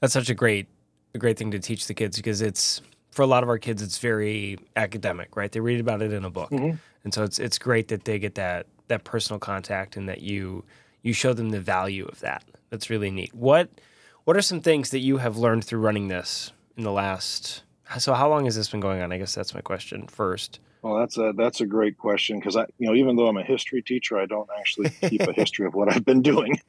That's 0.00 0.14
such 0.14 0.30
a 0.30 0.34
great 0.34 0.68
a 1.14 1.18
great 1.18 1.36
thing 1.36 1.50
to 1.50 1.58
teach 1.58 1.86
the 1.86 1.94
kids 1.94 2.16
because 2.16 2.40
it's 2.40 2.80
for 3.10 3.22
a 3.22 3.26
lot 3.26 3.42
of 3.42 3.48
our 3.48 3.58
kids 3.58 3.82
it's 3.82 3.98
very 3.98 4.58
academic 4.76 5.36
right? 5.36 5.50
They 5.52 5.60
read 5.60 5.80
about 5.80 6.00
it 6.00 6.12
in 6.12 6.24
a 6.24 6.30
book. 6.30 6.50
Mm-hmm 6.50 6.76
and 7.04 7.14
so 7.14 7.24
it's 7.24 7.38
it's 7.38 7.58
great 7.58 7.88
that 7.88 8.04
they 8.04 8.18
get 8.18 8.34
that 8.36 8.66
that 8.88 9.04
personal 9.04 9.38
contact 9.38 9.96
and 9.96 10.08
that 10.08 10.22
you 10.22 10.64
you 11.02 11.12
show 11.12 11.32
them 11.32 11.50
the 11.50 11.60
value 11.60 12.06
of 12.06 12.20
that. 12.20 12.44
That's 12.70 12.90
really 12.90 13.10
neat. 13.10 13.34
What 13.34 13.68
what 14.24 14.36
are 14.36 14.42
some 14.42 14.60
things 14.60 14.90
that 14.90 15.00
you 15.00 15.18
have 15.18 15.36
learned 15.36 15.64
through 15.64 15.80
running 15.80 16.08
this 16.08 16.52
in 16.76 16.84
the 16.84 16.92
last 16.92 17.62
so 17.98 18.14
how 18.14 18.28
long 18.28 18.44
has 18.44 18.54
this 18.54 18.68
been 18.68 18.80
going 18.80 19.02
on? 19.02 19.12
I 19.12 19.18
guess 19.18 19.34
that's 19.34 19.54
my 19.54 19.60
question 19.60 20.06
first. 20.06 20.60
Well, 20.82 20.98
that's 20.98 21.18
a 21.18 21.32
that's 21.36 21.60
a 21.60 21.66
great 21.66 21.98
question 21.98 22.38
because 22.38 22.56
I, 22.56 22.66
you 22.78 22.88
know, 22.88 22.94
even 22.94 23.16
though 23.16 23.26
I'm 23.26 23.36
a 23.36 23.42
history 23.42 23.82
teacher, 23.82 24.18
I 24.18 24.26
don't 24.26 24.48
actually 24.58 24.90
keep 24.90 25.22
a 25.22 25.32
history 25.36 25.66
of 25.66 25.74
what 25.74 25.92
I've 25.92 26.04
been 26.04 26.22
doing. 26.22 26.60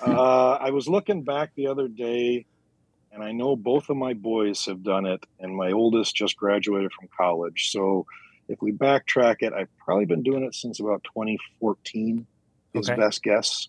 Uh, 0.00 0.52
I 0.52 0.70
was 0.70 0.88
looking 0.88 1.22
back 1.24 1.50
the 1.54 1.66
other 1.66 1.88
day, 1.88 2.46
and 3.12 3.22
I 3.22 3.32
know 3.32 3.56
both 3.56 3.90
of 3.90 3.96
my 3.96 4.14
boys 4.14 4.64
have 4.66 4.82
done 4.82 5.04
it, 5.04 5.26
and 5.40 5.54
my 5.54 5.72
oldest 5.72 6.14
just 6.14 6.36
graduated 6.36 6.92
from 6.92 7.08
college. 7.14 7.70
So, 7.70 8.06
if 8.48 8.58
we 8.60 8.72
backtrack 8.72 9.36
it, 9.40 9.52
I've 9.52 9.68
probably 9.78 10.06
been 10.06 10.22
doing 10.22 10.44
it 10.44 10.54
since 10.54 10.80
about 10.80 11.02
2014, 11.04 12.26
is 12.74 12.88
Okay. 12.90 13.00
best 13.00 13.22
guess, 13.22 13.68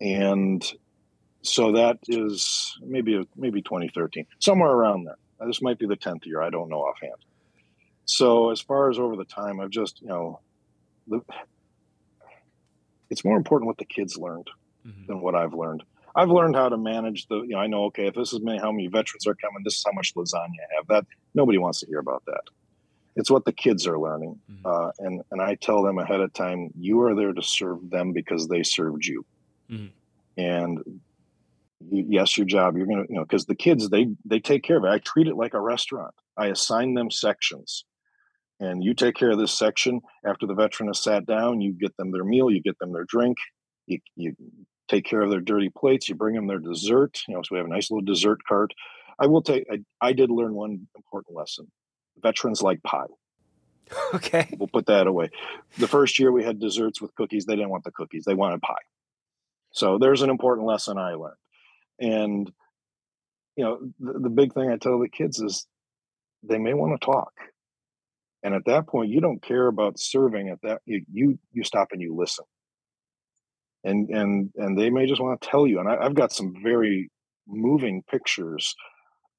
and 0.00 0.64
so 1.42 1.72
that 1.72 1.98
is 2.08 2.74
maybe 2.82 3.26
maybe 3.36 3.62
2013, 3.62 4.26
somewhere 4.40 4.70
around 4.70 5.04
there. 5.04 5.16
This 5.46 5.62
might 5.62 5.78
be 5.78 5.86
the 5.86 5.96
10th 5.96 6.24
year. 6.26 6.40
I 6.42 6.50
don't 6.50 6.68
know 6.68 6.80
offhand. 6.80 7.12
So 8.06 8.50
as 8.50 8.60
far 8.60 8.90
as 8.90 8.98
over 8.98 9.16
the 9.16 9.24
time, 9.24 9.60
I've 9.60 9.70
just 9.70 10.00
you 10.00 10.08
know, 10.08 10.40
the, 11.06 11.20
it's 13.10 13.24
more 13.24 13.36
important 13.36 13.66
what 13.66 13.78
the 13.78 13.84
kids 13.84 14.16
learned 14.16 14.48
Mhm. 14.86 15.06
than 15.06 15.20
what 15.20 15.34
I've 15.34 15.54
learned. 15.54 15.82
I've 16.16 16.30
learned 16.30 16.54
how 16.56 16.68
to 16.68 16.76
manage 16.76 17.26
the. 17.26 17.36
You 17.40 17.48
know, 17.54 17.58
I 17.58 17.66
know 17.66 17.84
okay 17.86 18.06
if 18.06 18.14
this 18.14 18.32
is 18.32 18.40
many, 18.40 18.58
how 18.58 18.70
many 18.70 18.86
veterans 18.88 19.26
are 19.26 19.34
coming. 19.34 19.62
This 19.64 19.76
is 19.78 19.84
how 19.84 19.92
much 19.92 20.12
lasagna 20.14 20.36
I 20.72 20.74
have. 20.76 20.86
That 20.88 21.06
nobody 21.34 21.58
wants 21.58 21.80
to 21.80 21.86
hear 21.86 21.98
about 21.98 22.22
that. 22.26 22.42
It's 23.16 23.30
what 23.30 23.44
the 23.44 23.52
kids 23.52 23.86
are 23.86 23.98
learning, 23.98 24.40
Mhm. 24.50 24.60
uh, 24.64 24.92
and 24.98 25.22
and 25.30 25.40
I 25.40 25.54
tell 25.56 25.82
them 25.82 25.98
ahead 25.98 26.20
of 26.20 26.32
time. 26.32 26.70
You 26.78 27.00
are 27.02 27.14
there 27.14 27.32
to 27.32 27.42
serve 27.42 27.90
them 27.90 28.12
because 28.12 28.48
they 28.48 28.62
served 28.62 29.06
you, 29.06 29.24
Mhm. 29.70 29.92
and 30.36 31.00
yes, 31.90 32.36
your 32.36 32.46
job. 32.46 32.76
You're 32.76 32.86
gonna 32.86 33.06
you 33.08 33.16
know 33.16 33.24
because 33.24 33.46
the 33.46 33.54
kids 33.54 33.88
they 33.90 34.14
they 34.24 34.40
take 34.40 34.62
care 34.62 34.78
of 34.78 34.84
it. 34.84 34.88
I 34.88 34.98
treat 34.98 35.28
it 35.28 35.36
like 35.36 35.54
a 35.54 35.60
restaurant. 35.60 36.14
I 36.36 36.48
assign 36.48 36.94
them 36.94 37.10
sections 37.10 37.84
and 38.60 38.84
you 38.84 38.94
take 38.94 39.14
care 39.14 39.30
of 39.30 39.38
this 39.38 39.56
section 39.56 40.00
after 40.24 40.46
the 40.46 40.54
veteran 40.54 40.88
has 40.88 41.02
sat 41.02 41.26
down 41.26 41.60
you 41.60 41.72
get 41.72 41.96
them 41.96 42.10
their 42.12 42.24
meal 42.24 42.50
you 42.50 42.60
get 42.62 42.78
them 42.78 42.92
their 42.92 43.04
drink 43.04 43.36
you, 43.86 43.98
you 44.16 44.34
take 44.88 45.04
care 45.04 45.22
of 45.22 45.30
their 45.30 45.40
dirty 45.40 45.70
plates 45.70 46.08
you 46.08 46.14
bring 46.14 46.34
them 46.34 46.46
their 46.46 46.58
dessert 46.58 47.20
you 47.26 47.34
know 47.34 47.42
so 47.42 47.48
we 47.52 47.58
have 47.58 47.66
a 47.66 47.70
nice 47.70 47.90
little 47.90 48.04
dessert 48.04 48.38
cart 48.46 48.72
i 49.18 49.26
will 49.26 49.42
take 49.42 49.64
I, 49.70 49.80
I 50.00 50.12
did 50.12 50.30
learn 50.30 50.54
one 50.54 50.86
important 50.94 51.36
lesson 51.36 51.70
veterans 52.20 52.62
like 52.62 52.82
pie. 52.82 53.06
Okay. 54.14 54.48
we'll 54.58 54.68
put 54.68 54.86
that 54.86 55.06
away. 55.06 55.30
The 55.78 55.86
first 55.86 56.18
year 56.18 56.32
we 56.32 56.42
had 56.42 56.58
desserts 56.58 57.02
with 57.02 57.14
cookies 57.14 57.44
they 57.44 57.54
didn't 57.54 57.70
want 57.70 57.84
the 57.84 57.92
cookies. 57.92 58.24
They 58.24 58.34
wanted 58.34 58.62
pie. 58.62 58.74
So 59.72 59.98
there's 59.98 60.22
an 60.22 60.30
important 60.30 60.66
lesson 60.66 60.98
i 60.98 61.14
learned. 61.14 61.36
And 62.00 62.52
you 63.56 63.64
know 63.64 63.78
the, 64.00 64.20
the 64.20 64.30
big 64.30 64.52
thing 64.54 64.70
i 64.70 64.76
tell 64.76 64.98
the 64.98 65.08
kids 65.08 65.38
is 65.38 65.66
they 66.42 66.58
may 66.58 66.74
want 66.74 66.98
to 66.98 67.04
talk. 67.04 67.32
And 68.42 68.54
at 68.54 68.64
that 68.66 68.86
point 68.86 69.10
you 69.10 69.20
don't 69.20 69.42
care 69.42 69.66
about 69.66 69.98
serving 69.98 70.48
at 70.48 70.62
that 70.62 70.80
you 70.86 71.04
you, 71.12 71.38
you 71.52 71.62
stop 71.62 71.88
and 71.92 72.00
you 72.00 72.16
listen. 72.16 72.46
And 73.84 74.08
and 74.08 74.50
and 74.56 74.78
they 74.78 74.90
may 74.90 75.06
just 75.06 75.20
want 75.20 75.40
to 75.40 75.48
tell 75.48 75.66
you. 75.66 75.78
And 75.78 75.88
I, 75.88 75.96
i've 76.00 76.14
got 76.14 76.32
some 76.32 76.54
very 76.62 77.10
moving 77.46 78.02
pictures 78.10 78.74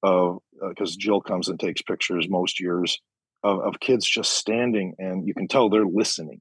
of 0.06 0.40
because 0.70 0.96
jill 0.96 1.22
comes 1.22 1.50
and 1.50 1.60
takes 1.60 1.82
pictures 1.82 2.28
most 2.30 2.60
years 2.60 3.00
of, 3.44 3.60
of 3.60 3.80
kids 3.80 4.08
just 4.08 4.34
standing 4.34 4.94
and 5.00 5.28
you 5.28 5.34
can 5.34 5.48
tell 5.48 5.70
they're 5.70 5.86
listening 5.86 6.40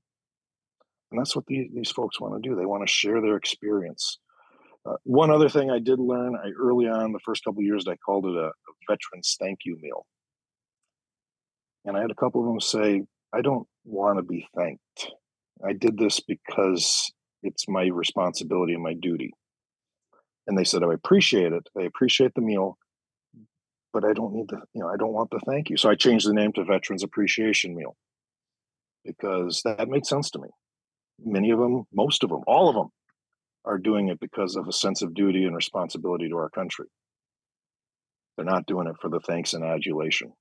and 1.11 1.21
that's 1.21 1.37
what 1.37 1.47
these, 1.47 1.69
these 1.75 1.91
folks 1.91 2.21
want 2.21 2.35
to 2.35 2.49
do 2.49 2.55
they 2.55 2.67
want 2.67 2.87
to 2.87 2.93
share 2.93 3.21
their 3.21 3.37
experience 3.37 4.19
uh, 4.87 4.97
one 5.05 5.31
other 5.31 5.49
thing 5.49 5.71
i 5.71 5.79
did 5.79 5.99
learn 5.99 6.37
i 6.37 6.51
early 6.61 6.87
on 6.87 7.13
the 7.13 7.21
first 7.25 7.45
couple 7.45 7.63
years 7.63 7.85
i 7.89 7.97
called 7.97 8.27
it 8.27 8.37
a, 8.37 8.47
a 8.47 8.73
veterans 8.89 9.37
thank 9.41 9.61
you 9.65 9.79
meal 9.81 10.07
and 11.85 11.97
I 11.97 12.01
had 12.01 12.11
a 12.11 12.15
couple 12.15 12.41
of 12.41 12.47
them 12.47 12.61
say, 12.61 13.03
I 13.33 13.43
don't 13.43 13.67
want 13.85 14.19
to 14.19 14.23
be 14.23 14.47
thanked. 14.57 15.13
I 15.67 15.73
did 15.73 15.99
this 15.99 16.21
because 16.21 17.13
it's 17.43 17.69
my 17.69 17.85
responsibility 17.87 18.75
and 18.75 18.83
my 18.83 18.95
duty. 18.95 19.33
And 20.47 20.57
they 20.57 20.65
said, 20.65 20.83
I 20.83 20.93
appreciate 20.93 21.53
it. 21.53 21.69
I 21.79 21.83
appreciate 21.83 22.33
the 22.35 22.41
meal, 22.41 22.79
but 23.95 24.05
I 24.05 24.13
don't 24.13 24.35
need 24.35 24.49
the, 24.49 24.61
you 24.75 24.83
know, 24.83 24.89
I 24.89 24.97
don't 24.99 25.13
want 25.13 25.31
the 25.31 25.41
thank 25.47 25.71
you. 25.71 25.77
So 25.77 25.89
I 25.89 25.95
changed 25.95 26.29
the 26.29 26.35
name 26.35 26.53
to 26.55 26.65
Veterans 26.65 27.05
Appreciation 27.05 27.75
Meal 27.75 27.97
because 29.05 29.63
that 29.65 29.89
made 29.89 30.05
sense 30.05 30.31
to 30.33 30.41
me. 30.41 30.49
Many 31.25 31.51
of 31.51 31.61
them, 31.61 31.85
most 31.95 32.25
of 32.25 32.31
them, 32.31 32.41
all 32.47 32.69
of 32.69 32.75
them 32.75 32.89
are 33.65 33.79
doing 33.79 34.09
it 34.09 34.19
because 34.21 34.57
of 34.57 34.67
a 34.69 34.73
sense 34.73 35.01
of 35.01 35.15
duty 35.15 35.45
and 35.45 35.55
responsibility 35.55 36.29
to 36.29 36.37
our 36.37 36.51
country. 36.51 36.87
They're 38.37 38.45
not 38.45 38.67
doing 38.67 38.89
it 38.89 38.97
for 39.01 39.09
the 39.09 39.21
thanks 39.21 39.55
and 39.55 39.65
adulation. 39.65 40.33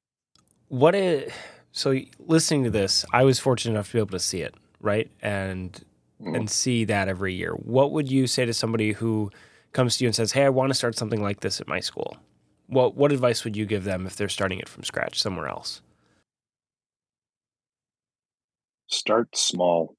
What 0.69 0.95
is 0.95 1.31
so 1.71 1.95
listening 2.17 2.63
to 2.63 2.71
this, 2.71 3.05
I 3.13 3.23
was 3.23 3.39
fortunate 3.39 3.73
enough 3.73 3.87
to 3.87 3.93
be 3.93 3.99
able 3.99 4.09
to 4.09 4.19
see 4.19 4.41
it, 4.41 4.55
right? 4.81 5.09
And 5.21 5.79
Mm. 6.21 6.37
and 6.37 6.49
see 6.49 6.85
that 6.85 7.09
every 7.09 7.33
year. 7.33 7.51
What 7.51 7.91
would 7.91 8.09
you 8.09 8.27
say 8.27 8.45
to 8.45 8.53
somebody 8.53 8.93
who 8.93 9.29
comes 9.73 9.97
to 9.97 10.05
you 10.05 10.07
and 10.07 10.15
says, 10.15 10.31
"Hey, 10.31 10.45
I 10.45 10.49
want 10.49 10.69
to 10.69 10.73
start 10.73 10.95
something 10.95 11.21
like 11.21 11.41
this 11.41 11.59
at 11.59 11.67
my 11.67 11.81
school"? 11.81 12.15
What 12.73 12.95
what 12.95 13.11
advice 13.11 13.43
would 13.43 13.55
you 13.55 13.65
give 13.65 13.83
them 13.83 14.05
if 14.05 14.15
they're 14.15 14.29
starting 14.29 14.59
it 14.59 14.69
from 14.69 14.83
scratch 14.83 15.21
somewhere 15.21 15.47
else? 15.47 15.81
start 18.93 19.35
small. 19.35 19.95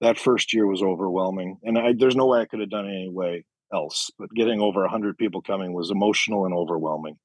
That 0.00 0.18
first 0.18 0.52
year 0.52 0.66
was 0.66 0.82
overwhelming, 0.82 1.58
and 1.62 1.78
I, 1.78 1.94
there's 1.96 2.16
no 2.16 2.26
way 2.26 2.40
I 2.40 2.46
could 2.46 2.60
have 2.60 2.70
done 2.70 2.86
it 2.86 2.94
any 2.94 3.08
way 3.08 3.44
else. 3.72 4.10
But 4.18 4.34
getting 4.34 4.60
over 4.60 4.80
100 4.82 5.16
people 5.16 5.40
coming 5.40 5.72
was 5.72 5.90
emotional 5.90 6.44
and 6.44 6.54
overwhelming. 6.54 7.16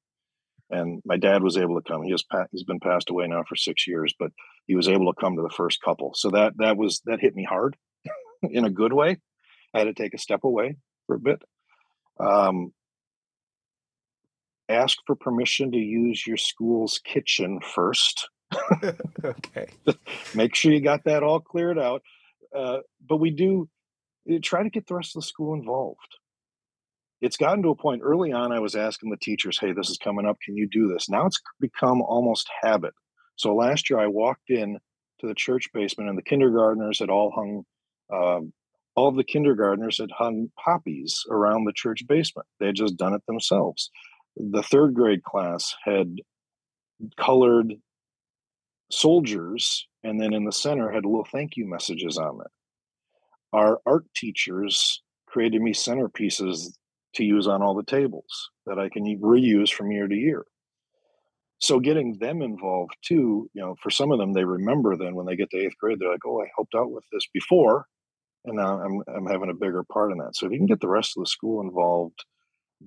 And 0.69 1.01
my 1.03 1.17
dad 1.17 1.41
was 1.41 1.57
able 1.57 1.81
to 1.81 1.89
come. 1.89 2.03
He 2.03 2.11
has 2.11 2.23
he's 2.51 2.63
been 2.63 2.79
passed 2.79 3.09
away 3.09 3.27
now 3.27 3.43
for 3.47 3.55
six 3.55 3.87
years, 3.87 4.13
but 4.19 4.31
he 4.67 4.75
was 4.75 4.87
able 4.87 5.11
to 5.11 5.19
come 5.19 5.35
to 5.35 5.41
the 5.41 5.49
first 5.49 5.81
couple. 5.81 6.11
So 6.13 6.29
that 6.29 6.53
that 6.57 6.77
was 6.77 7.01
that 7.05 7.19
hit 7.19 7.35
me 7.35 7.43
hard 7.43 7.75
in 8.43 8.65
a 8.65 8.69
good 8.69 8.93
way. 8.93 9.17
I 9.73 9.79
had 9.79 9.85
to 9.85 9.93
take 9.93 10.13
a 10.13 10.19
step 10.19 10.43
away 10.43 10.77
for 11.07 11.15
a 11.15 11.19
bit. 11.19 11.41
Um, 12.19 12.71
ask 14.69 14.97
for 15.05 15.15
permission 15.15 15.71
to 15.71 15.77
use 15.77 16.25
your 16.25 16.37
school's 16.37 16.99
kitchen 17.03 17.59
first 17.61 18.29
okay. 19.23 19.67
make 20.35 20.55
sure 20.55 20.71
you 20.71 20.81
got 20.81 21.03
that 21.05 21.23
all 21.23 21.39
cleared 21.39 21.79
out. 21.79 22.01
Uh, 22.55 22.79
but 23.07 23.17
we 23.17 23.29
do 23.29 23.69
uh, 24.31 24.37
try 24.41 24.63
to 24.63 24.69
get 24.69 24.87
the 24.87 24.95
rest 24.95 25.15
of 25.15 25.21
the 25.21 25.27
school 25.27 25.53
involved. 25.53 26.17
It's 27.21 27.37
gotten 27.37 27.63
to 27.63 27.69
a 27.69 27.75
point 27.75 28.01
early 28.03 28.31
on, 28.31 28.51
I 28.51 28.59
was 28.59 28.75
asking 28.75 29.09
the 29.09 29.17
teachers, 29.17 29.59
hey, 29.59 29.73
this 29.73 29.89
is 29.89 29.97
coming 29.97 30.25
up. 30.25 30.37
Can 30.43 30.55
you 30.55 30.67
do 30.69 30.87
this? 30.87 31.09
Now 31.09 31.25
it's 31.25 31.39
become 31.59 32.01
almost 32.01 32.49
habit. 32.61 32.93
So 33.35 33.53
last 33.53 33.89
year 33.89 33.99
I 33.99 34.07
walked 34.07 34.49
in 34.49 34.77
to 35.19 35.27
the 35.27 35.35
church 35.35 35.67
basement 35.73 36.09
and 36.09 36.17
the 36.17 36.23
kindergartners 36.23 36.99
had 36.99 37.09
all 37.09 37.31
hung, 37.35 37.63
um, 38.13 38.53
all 38.95 39.09
of 39.09 39.17
the 39.17 39.23
kindergartners 39.25 39.97
had 39.97 40.11
hung 40.11 40.49
poppies 40.63 41.23
around 41.29 41.65
the 41.65 41.73
church 41.73 42.07
basement. 42.07 42.47
They 42.59 42.67
had 42.67 42.75
just 42.75 42.95
done 42.95 43.13
it 43.13 43.25
themselves. 43.27 43.91
The 44.37 44.63
third 44.63 44.93
grade 44.93 45.23
class 45.23 45.75
had 45.83 46.17
colored 47.17 47.73
soldiers 48.91 49.87
and 50.03 50.19
then 50.19 50.33
in 50.33 50.45
the 50.45 50.51
center 50.51 50.91
had 50.91 51.05
little 51.05 51.27
thank 51.31 51.55
you 51.55 51.67
messages 51.67 52.17
on 52.17 52.39
it 52.41 52.51
our 53.53 53.79
art 53.85 54.05
teachers 54.15 55.01
created 55.27 55.61
me 55.61 55.73
centerpieces 55.73 56.73
to 57.13 57.23
use 57.23 57.47
on 57.47 57.61
all 57.61 57.75
the 57.75 57.83
tables 57.83 58.49
that 58.65 58.79
i 58.79 58.89
can 58.89 59.03
reuse 59.21 59.71
from 59.71 59.91
year 59.91 60.07
to 60.07 60.15
year. 60.15 60.45
So 61.61 61.79
getting 61.79 62.17
them 62.19 62.41
involved 62.41 62.95
too 63.03 63.49
you 63.53 63.61
know 63.61 63.75
for 63.81 63.89
some 63.91 64.11
of 64.11 64.17
them 64.17 64.33
they 64.33 64.43
remember 64.43 64.97
then 64.97 65.13
when 65.13 65.25
they 65.25 65.35
get 65.35 65.49
to 65.51 65.57
eighth 65.57 65.77
grade 65.79 65.99
they're 65.99 66.11
like 66.11 66.25
oh 66.25 66.41
i 66.41 66.47
helped 66.55 66.73
out 66.75 66.91
with 66.91 67.03
this 67.11 67.27
before 67.33 67.85
and 68.45 68.55
now 68.55 68.81
i'm, 68.81 69.03
I'm 69.13 69.25
having 69.27 69.49
a 69.49 69.53
bigger 69.53 69.83
part 69.83 70.11
in 70.11 70.17
that. 70.17 70.35
So 70.35 70.45
if 70.45 70.51
you 70.51 70.57
can 70.57 70.67
get 70.67 70.79
the 70.79 70.87
rest 70.87 71.15
of 71.15 71.23
the 71.23 71.29
school 71.29 71.61
involved 71.61 72.23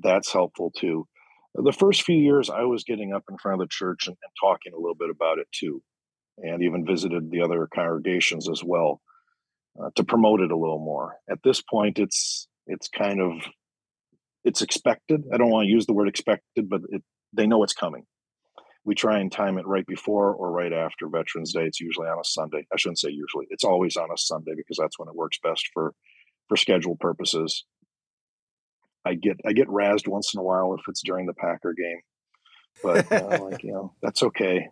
that's 0.00 0.32
helpful 0.32 0.72
too 0.76 1.06
the 1.54 1.72
first 1.72 2.02
few 2.02 2.16
years 2.16 2.50
i 2.50 2.62
was 2.62 2.84
getting 2.84 3.12
up 3.12 3.24
in 3.30 3.36
front 3.38 3.60
of 3.60 3.68
the 3.68 3.72
church 3.72 4.06
and, 4.06 4.16
and 4.22 4.32
talking 4.40 4.72
a 4.72 4.78
little 4.78 4.94
bit 4.94 5.10
about 5.10 5.38
it 5.38 5.46
too 5.52 5.82
and 6.38 6.62
even 6.62 6.86
visited 6.86 7.30
the 7.30 7.42
other 7.42 7.68
congregations 7.72 8.48
as 8.48 8.62
well 8.64 9.00
uh, 9.80 9.90
to 9.96 10.04
promote 10.04 10.40
it 10.40 10.50
a 10.50 10.56
little 10.56 10.78
more. 10.78 11.16
At 11.30 11.42
this 11.42 11.62
point, 11.62 11.98
it's 11.98 12.48
it's 12.66 12.88
kind 12.88 13.20
of 13.20 13.32
it's 14.44 14.62
expected. 14.62 15.24
I 15.32 15.36
don't 15.36 15.50
want 15.50 15.66
to 15.66 15.70
use 15.70 15.86
the 15.86 15.92
word 15.92 16.08
expected, 16.08 16.68
but 16.68 16.82
it, 16.90 17.02
they 17.32 17.46
know 17.46 17.62
it's 17.62 17.72
coming. 17.72 18.04
We 18.84 18.94
try 18.94 19.20
and 19.20 19.30
time 19.30 19.58
it 19.58 19.66
right 19.66 19.86
before 19.86 20.34
or 20.34 20.50
right 20.50 20.72
after 20.72 21.08
Veterans 21.08 21.52
Day. 21.52 21.64
It's 21.64 21.80
usually 21.80 22.08
on 22.08 22.18
a 22.18 22.24
Sunday. 22.24 22.66
I 22.72 22.76
shouldn't 22.76 22.98
say 22.98 23.10
usually. 23.10 23.46
It's 23.50 23.62
always 23.62 23.96
on 23.96 24.10
a 24.12 24.18
Sunday 24.18 24.52
because 24.56 24.76
that's 24.78 24.98
when 24.98 25.08
it 25.08 25.14
works 25.14 25.38
best 25.42 25.68
for 25.72 25.94
for 26.48 26.56
schedule 26.56 26.96
purposes. 26.98 27.64
I 29.04 29.14
get 29.14 29.40
I 29.44 29.52
get 29.52 29.68
razzed 29.68 30.08
once 30.08 30.34
in 30.34 30.40
a 30.40 30.42
while 30.42 30.74
if 30.74 30.80
it's 30.88 31.02
during 31.02 31.26
the 31.26 31.34
Packer 31.34 31.74
game, 31.74 32.00
but 32.82 33.10
uh, 33.12 33.42
like 33.42 33.62
you 33.62 33.72
know 33.72 33.92
that's 34.02 34.22
okay. 34.22 34.68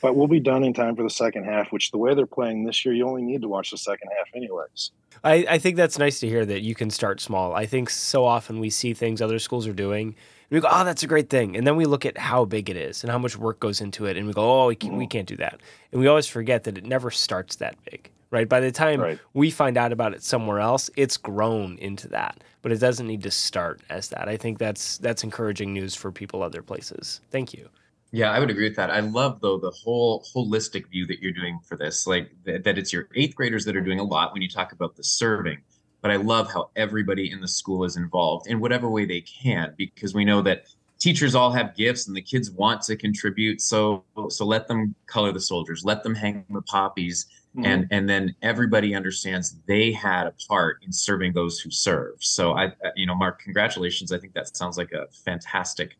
But 0.00 0.16
we'll 0.16 0.26
be 0.26 0.40
done 0.40 0.64
in 0.64 0.72
time 0.72 0.96
for 0.96 1.02
the 1.02 1.10
second 1.10 1.44
half, 1.44 1.70
which 1.70 1.90
the 1.90 1.98
way 1.98 2.14
they're 2.14 2.24
playing 2.24 2.64
this 2.64 2.82
year, 2.84 2.94
you 2.94 3.06
only 3.06 3.20
need 3.20 3.42
to 3.42 3.48
watch 3.48 3.72
the 3.72 3.76
second 3.76 4.08
half 4.16 4.28
anyways. 4.34 4.90
I, 5.22 5.46
I 5.50 5.58
think 5.58 5.76
that's 5.76 5.98
nice 5.98 6.18
to 6.20 6.28
hear 6.28 6.46
that 6.46 6.62
you 6.62 6.74
can 6.74 6.88
start 6.88 7.20
small. 7.20 7.52
I 7.52 7.66
think 7.66 7.90
so 7.90 8.24
often 8.24 8.58
we 8.58 8.70
see 8.70 8.94
things 8.94 9.20
other 9.20 9.38
schools 9.38 9.66
are 9.66 9.74
doing 9.74 10.14
and 10.50 10.56
we 10.56 10.60
go, 10.60 10.68
oh, 10.70 10.84
that's 10.84 11.02
a 11.02 11.06
great 11.06 11.28
thing. 11.28 11.56
And 11.56 11.66
then 11.66 11.76
we 11.76 11.86
look 11.86 12.06
at 12.06 12.16
how 12.16 12.44
big 12.44 12.70
it 12.70 12.76
is 12.76 13.02
and 13.02 13.10
how 13.10 13.18
much 13.18 13.36
work 13.36 13.58
goes 13.58 13.80
into 13.80 14.06
it. 14.06 14.16
And 14.16 14.26
we 14.26 14.32
go, 14.32 14.62
oh, 14.62 14.66
we 14.68 14.76
can't, 14.76 14.94
mm-hmm. 14.94 15.06
can't 15.06 15.28
do 15.28 15.36
that. 15.36 15.60
And 15.90 16.00
we 16.00 16.06
always 16.06 16.26
forget 16.26 16.64
that 16.64 16.78
it 16.78 16.84
never 16.84 17.10
starts 17.10 17.56
that 17.56 17.76
big, 17.90 18.10
right? 18.30 18.48
By 18.48 18.60
the 18.60 18.72
time 18.72 19.00
right. 19.00 19.18
we 19.34 19.50
find 19.50 19.76
out 19.76 19.92
about 19.92 20.14
it 20.14 20.22
somewhere 20.22 20.60
else, 20.60 20.90
it's 20.96 21.16
grown 21.16 21.78
into 21.78 22.08
that, 22.08 22.42
but 22.62 22.72
it 22.72 22.78
doesn't 22.78 23.06
need 23.06 23.22
to 23.22 23.30
start 23.30 23.80
as 23.90 24.08
that. 24.08 24.28
I 24.28 24.36
think 24.36 24.58
that's 24.58 24.98
that's 24.98 25.24
encouraging 25.24 25.72
news 25.72 25.94
for 25.94 26.12
people 26.12 26.42
other 26.42 26.62
places. 26.62 27.20
Thank 27.30 27.54
you. 27.54 27.68
Yeah, 28.12 28.30
I 28.30 28.38
would 28.38 28.50
agree 28.50 28.68
with 28.68 28.76
that. 28.76 28.90
I 28.90 29.00
love 29.00 29.40
though 29.40 29.58
the 29.58 29.70
whole 29.70 30.24
holistic 30.34 30.88
view 30.90 31.06
that 31.06 31.20
you're 31.20 31.32
doing 31.32 31.58
for 31.66 31.76
this, 31.76 32.06
like 32.06 32.30
th- 32.44 32.62
that 32.62 32.78
it's 32.78 32.92
your 32.92 33.08
eighth 33.14 33.34
graders 33.34 33.64
that 33.64 33.76
are 33.76 33.80
doing 33.80 34.00
a 34.00 34.04
lot 34.04 34.32
when 34.32 34.42
you 34.42 34.48
talk 34.48 34.72
about 34.72 34.96
the 34.96 35.04
serving. 35.04 35.58
But 36.02 36.10
I 36.10 36.16
love 36.16 36.52
how 36.52 36.70
everybody 36.76 37.32
in 37.32 37.40
the 37.40 37.48
school 37.48 37.84
is 37.84 37.96
involved 37.96 38.46
in 38.46 38.60
whatever 38.60 38.88
way 38.88 39.06
they 39.06 39.22
can, 39.22 39.74
because 39.76 40.14
we 40.14 40.24
know 40.24 40.40
that 40.42 40.66
teachers 40.98 41.34
all 41.34 41.50
have 41.50 41.74
gifts 41.74 42.06
and 42.06 42.16
the 42.16 42.22
kids 42.22 42.50
want 42.50 42.82
to 42.82 42.96
contribute. 42.96 43.60
So 43.60 44.04
so 44.28 44.46
let 44.46 44.68
them 44.68 44.94
color 45.06 45.32
the 45.32 45.40
soldiers, 45.40 45.84
let 45.84 46.02
them 46.02 46.14
hang 46.14 46.44
the 46.50 46.62
poppies, 46.62 47.26
mm-hmm. 47.56 47.64
and 47.64 47.88
and 47.90 48.08
then 48.08 48.34
everybody 48.42 48.94
understands 48.94 49.56
they 49.66 49.92
had 49.92 50.26
a 50.26 50.34
part 50.48 50.82
in 50.82 50.92
serving 50.92 51.32
those 51.32 51.58
who 51.58 51.70
serve. 51.70 52.14
So 52.20 52.52
I, 52.52 52.72
you 52.94 53.06
know, 53.06 53.14
Mark, 53.14 53.40
congratulations. 53.40 54.12
I 54.12 54.18
think 54.18 54.34
that 54.34 54.56
sounds 54.56 54.76
like 54.76 54.92
a 54.92 55.06
fantastic 55.24 55.96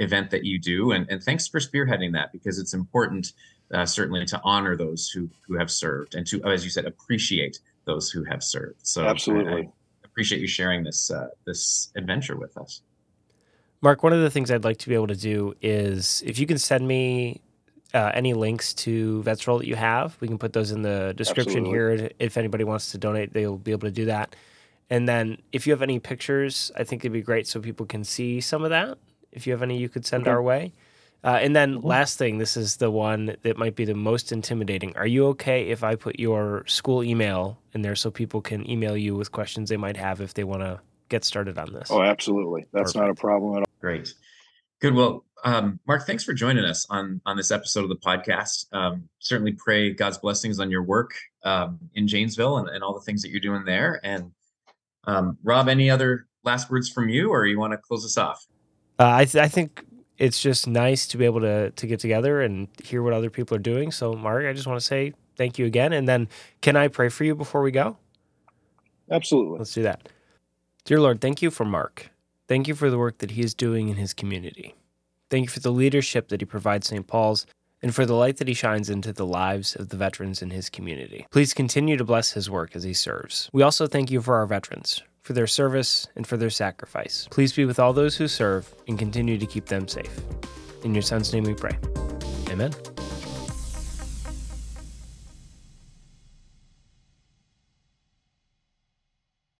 event 0.00 0.30
that 0.30 0.44
you 0.44 0.58
do. 0.58 0.92
And, 0.92 1.06
and 1.10 1.22
thanks 1.22 1.46
for 1.46 1.60
spearheading 1.60 2.12
that 2.14 2.32
because 2.32 2.58
it's 2.58 2.74
important, 2.74 3.32
uh, 3.72 3.86
certainly, 3.86 4.24
to 4.26 4.40
honor 4.42 4.76
those 4.76 5.10
who, 5.10 5.28
who 5.46 5.58
have 5.58 5.70
served 5.70 6.14
and 6.14 6.26
to, 6.28 6.42
as 6.44 6.64
you 6.64 6.70
said, 6.70 6.86
appreciate 6.86 7.60
those 7.84 8.10
who 8.10 8.24
have 8.24 8.42
served. 8.42 8.80
So 8.82 9.04
absolutely. 9.04 9.52
I, 9.52 9.56
I 9.56 9.68
appreciate 10.04 10.40
you 10.40 10.48
sharing 10.48 10.82
this 10.82 11.10
uh, 11.10 11.28
this 11.46 11.90
adventure 11.96 12.36
with 12.36 12.56
us. 12.56 12.82
Mark, 13.82 14.02
one 14.02 14.12
of 14.12 14.20
the 14.20 14.30
things 14.30 14.50
I'd 14.50 14.64
like 14.64 14.78
to 14.78 14.88
be 14.88 14.94
able 14.94 15.06
to 15.06 15.16
do 15.16 15.54
is 15.62 16.22
if 16.26 16.38
you 16.38 16.46
can 16.46 16.58
send 16.58 16.86
me 16.86 17.40
uh, 17.94 18.10
any 18.14 18.34
links 18.34 18.74
to 18.74 19.22
Vets 19.22 19.46
Roll 19.46 19.58
that 19.58 19.66
you 19.66 19.76
have, 19.76 20.16
we 20.20 20.28
can 20.28 20.38
put 20.38 20.52
those 20.52 20.70
in 20.70 20.82
the 20.82 21.14
description 21.16 21.66
Absolutely. 21.66 21.98
here. 21.98 22.10
If 22.18 22.36
anybody 22.36 22.64
wants 22.64 22.92
to 22.92 22.98
donate, 22.98 23.32
they'll 23.32 23.56
be 23.56 23.72
able 23.72 23.88
to 23.88 23.92
do 23.92 24.06
that. 24.06 24.36
And 24.90 25.08
then 25.08 25.38
if 25.52 25.66
you 25.66 25.72
have 25.72 25.82
any 25.82 25.98
pictures, 25.98 26.72
I 26.76 26.84
think 26.84 27.02
it'd 27.02 27.12
be 27.12 27.22
great 27.22 27.46
so 27.46 27.60
people 27.60 27.86
can 27.86 28.04
see 28.04 28.40
some 28.40 28.64
of 28.64 28.70
that 28.70 28.98
if 29.32 29.46
you 29.46 29.52
have 29.52 29.62
any 29.62 29.78
you 29.78 29.88
could 29.88 30.04
send 30.04 30.24
okay. 30.24 30.30
our 30.30 30.42
way. 30.42 30.72
Uh, 31.22 31.38
and 31.40 31.54
then 31.54 31.76
mm-hmm. 31.76 31.86
last 31.86 32.18
thing, 32.18 32.38
this 32.38 32.56
is 32.56 32.76
the 32.76 32.90
one 32.90 33.36
that 33.42 33.58
might 33.58 33.76
be 33.76 33.84
the 33.84 33.94
most 33.94 34.32
intimidating. 34.32 34.96
Are 34.96 35.06
you 35.06 35.26
okay 35.28 35.68
if 35.68 35.84
I 35.84 35.94
put 35.94 36.18
your 36.18 36.64
school 36.66 37.04
email 37.04 37.58
in 37.74 37.82
there 37.82 37.94
so 37.94 38.10
people 38.10 38.40
can 38.40 38.68
email 38.68 38.96
you 38.96 39.14
with 39.14 39.30
questions 39.30 39.68
they 39.68 39.76
might 39.76 39.96
have 39.96 40.20
if 40.20 40.34
they 40.34 40.44
want 40.44 40.62
to 40.62 40.80
get 41.08 41.24
started 41.24 41.58
on 41.58 41.72
this? 41.72 41.90
Oh, 41.90 42.02
absolutely. 42.02 42.66
That's 42.72 42.94
Perfect. 42.94 43.00
not 43.00 43.10
a 43.10 43.14
problem 43.14 43.56
at 43.56 43.60
all. 43.60 43.66
Great. 43.80 44.14
Good. 44.80 44.94
Well, 44.94 45.24
um, 45.44 45.78
Mark, 45.86 46.06
thanks 46.06 46.24
for 46.24 46.32
joining 46.32 46.64
us 46.64 46.86
on 46.90 47.20
on 47.26 47.36
this 47.36 47.50
episode 47.50 47.84
of 47.84 47.88
the 47.90 47.96
podcast. 47.96 48.66
Um, 48.72 49.08
certainly 49.18 49.52
pray 49.52 49.92
God's 49.92 50.18
blessings 50.18 50.58
on 50.58 50.70
your 50.70 50.82
work 50.82 51.12
um, 51.44 51.78
in 51.94 52.08
Janesville 52.08 52.58
and, 52.58 52.68
and 52.68 52.82
all 52.82 52.94
the 52.94 53.00
things 53.00 53.22
that 53.22 53.30
you're 53.30 53.40
doing 53.40 53.64
there. 53.64 54.00
And 54.02 54.32
um, 55.04 55.38
Rob, 55.42 55.68
any 55.68 55.90
other 55.90 56.26
last 56.44 56.70
words 56.70 56.88
from 56.88 57.08
you, 57.08 57.30
or 57.30 57.46
you 57.46 57.58
want 57.58 57.72
to 57.72 57.78
close 57.78 58.04
us 58.04 58.16
off? 58.18 58.46
uh, 58.98 59.14
I, 59.16 59.24
th- 59.24 59.42
I 59.42 59.48
think 59.48 59.84
it's 60.18 60.40
just 60.40 60.66
nice 60.66 61.06
to 61.08 61.16
be 61.16 61.24
able 61.24 61.40
to 61.40 61.70
to 61.70 61.86
get 61.86 62.00
together 62.00 62.42
and 62.42 62.68
hear 62.82 63.02
what 63.02 63.14
other 63.14 63.30
people 63.30 63.56
are 63.56 63.60
doing. 63.60 63.90
So, 63.90 64.12
Mark, 64.12 64.44
I 64.44 64.52
just 64.52 64.66
want 64.66 64.78
to 64.78 64.84
say 64.84 65.14
thank 65.36 65.58
you 65.58 65.64
again. 65.64 65.94
And 65.94 66.06
then, 66.06 66.28
can 66.60 66.76
I 66.76 66.88
pray 66.88 67.08
for 67.08 67.24
you 67.24 67.34
before 67.34 67.62
we 67.62 67.70
go? 67.70 67.96
Absolutely. 69.10 69.58
Let's 69.58 69.72
do 69.72 69.82
that. 69.82 70.08
Dear 70.84 71.00
Lord, 71.00 71.20
thank 71.20 71.42
you 71.42 71.50
for 71.50 71.64
Mark. 71.64 72.09
Thank 72.50 72.66
you 72.66 72.74
for 72.74 72.90
the 72.90 72.98
work 72.98 73.18
that 73.18 73.30
he 73.30 73.42
is 73.42 73.54
doing 73.54 73.90
in 73.90 73.94
his 73.94 74.12
community. 74.12 74.74
Thank 75.30 75.44
you 75.44 75.50
for 75.50 75.60
the 75.60 75.70
leadership 75.70 76.30
that 76.30 76.40
he 76.40 76.44
provides 76.44 76.88
St. 76.88 77.06
Paul's 77.06 77.46
and 77.80 77.94
for 77.94 78.04
the 78.04 78.16
light 78.16 78.38
that 78.38 78.48
he 78.48 78.54
shines 78.54 78.90
into 78.90 79.12
the 79.12 79.24
lives 79.24 79.76
of 79.76 79.90
the 79.90 79.96
veterans 79.96 80.42
in 80.42 80.50
his 80.50 80.68
community. 80.68 81.28
Please 81.30 81.54
continue 81.54 81.96
to 81.96 82.02
bless 82.02 82.32
his 82.32 82.50
work 82.50 82.74
as 82.74 82.82
he 82.82 82.92
serves. 82.92 83.48
We 83.52 83.62
also 83.62 83.86
thank 83.86 84.10
you 84.10 84.20
for 84.20 84.34
our 84.34 84.46
veterans, 84.46 85.00
for 85.22 85.32
their 85.32 85.46
service, 85.46 86.08
and 86.16 86.26
for 86.26 86.36
their 86.36 86.50
sacrifice. 86.50 87.28
Please 87.30 87.52
be 87.52 87.66
with 87.66 87.78
all 87.78 87.92
those 87.92 88.16
who 88.16 88.26
serve 88.26 88.74
and 88.88 88.98
continue 88.98 89.38
to 89.38 89.46
keep 89.46 89.66
them 89.66 89.86
safe. 89.86 90.18
In 90.82 90.92
your 90.92 91.02
Son's 91.02 91.32
name 91.32 91.44
we 91.44 91.54
pray. 91.54 91.78
Amen. 92.48 92.72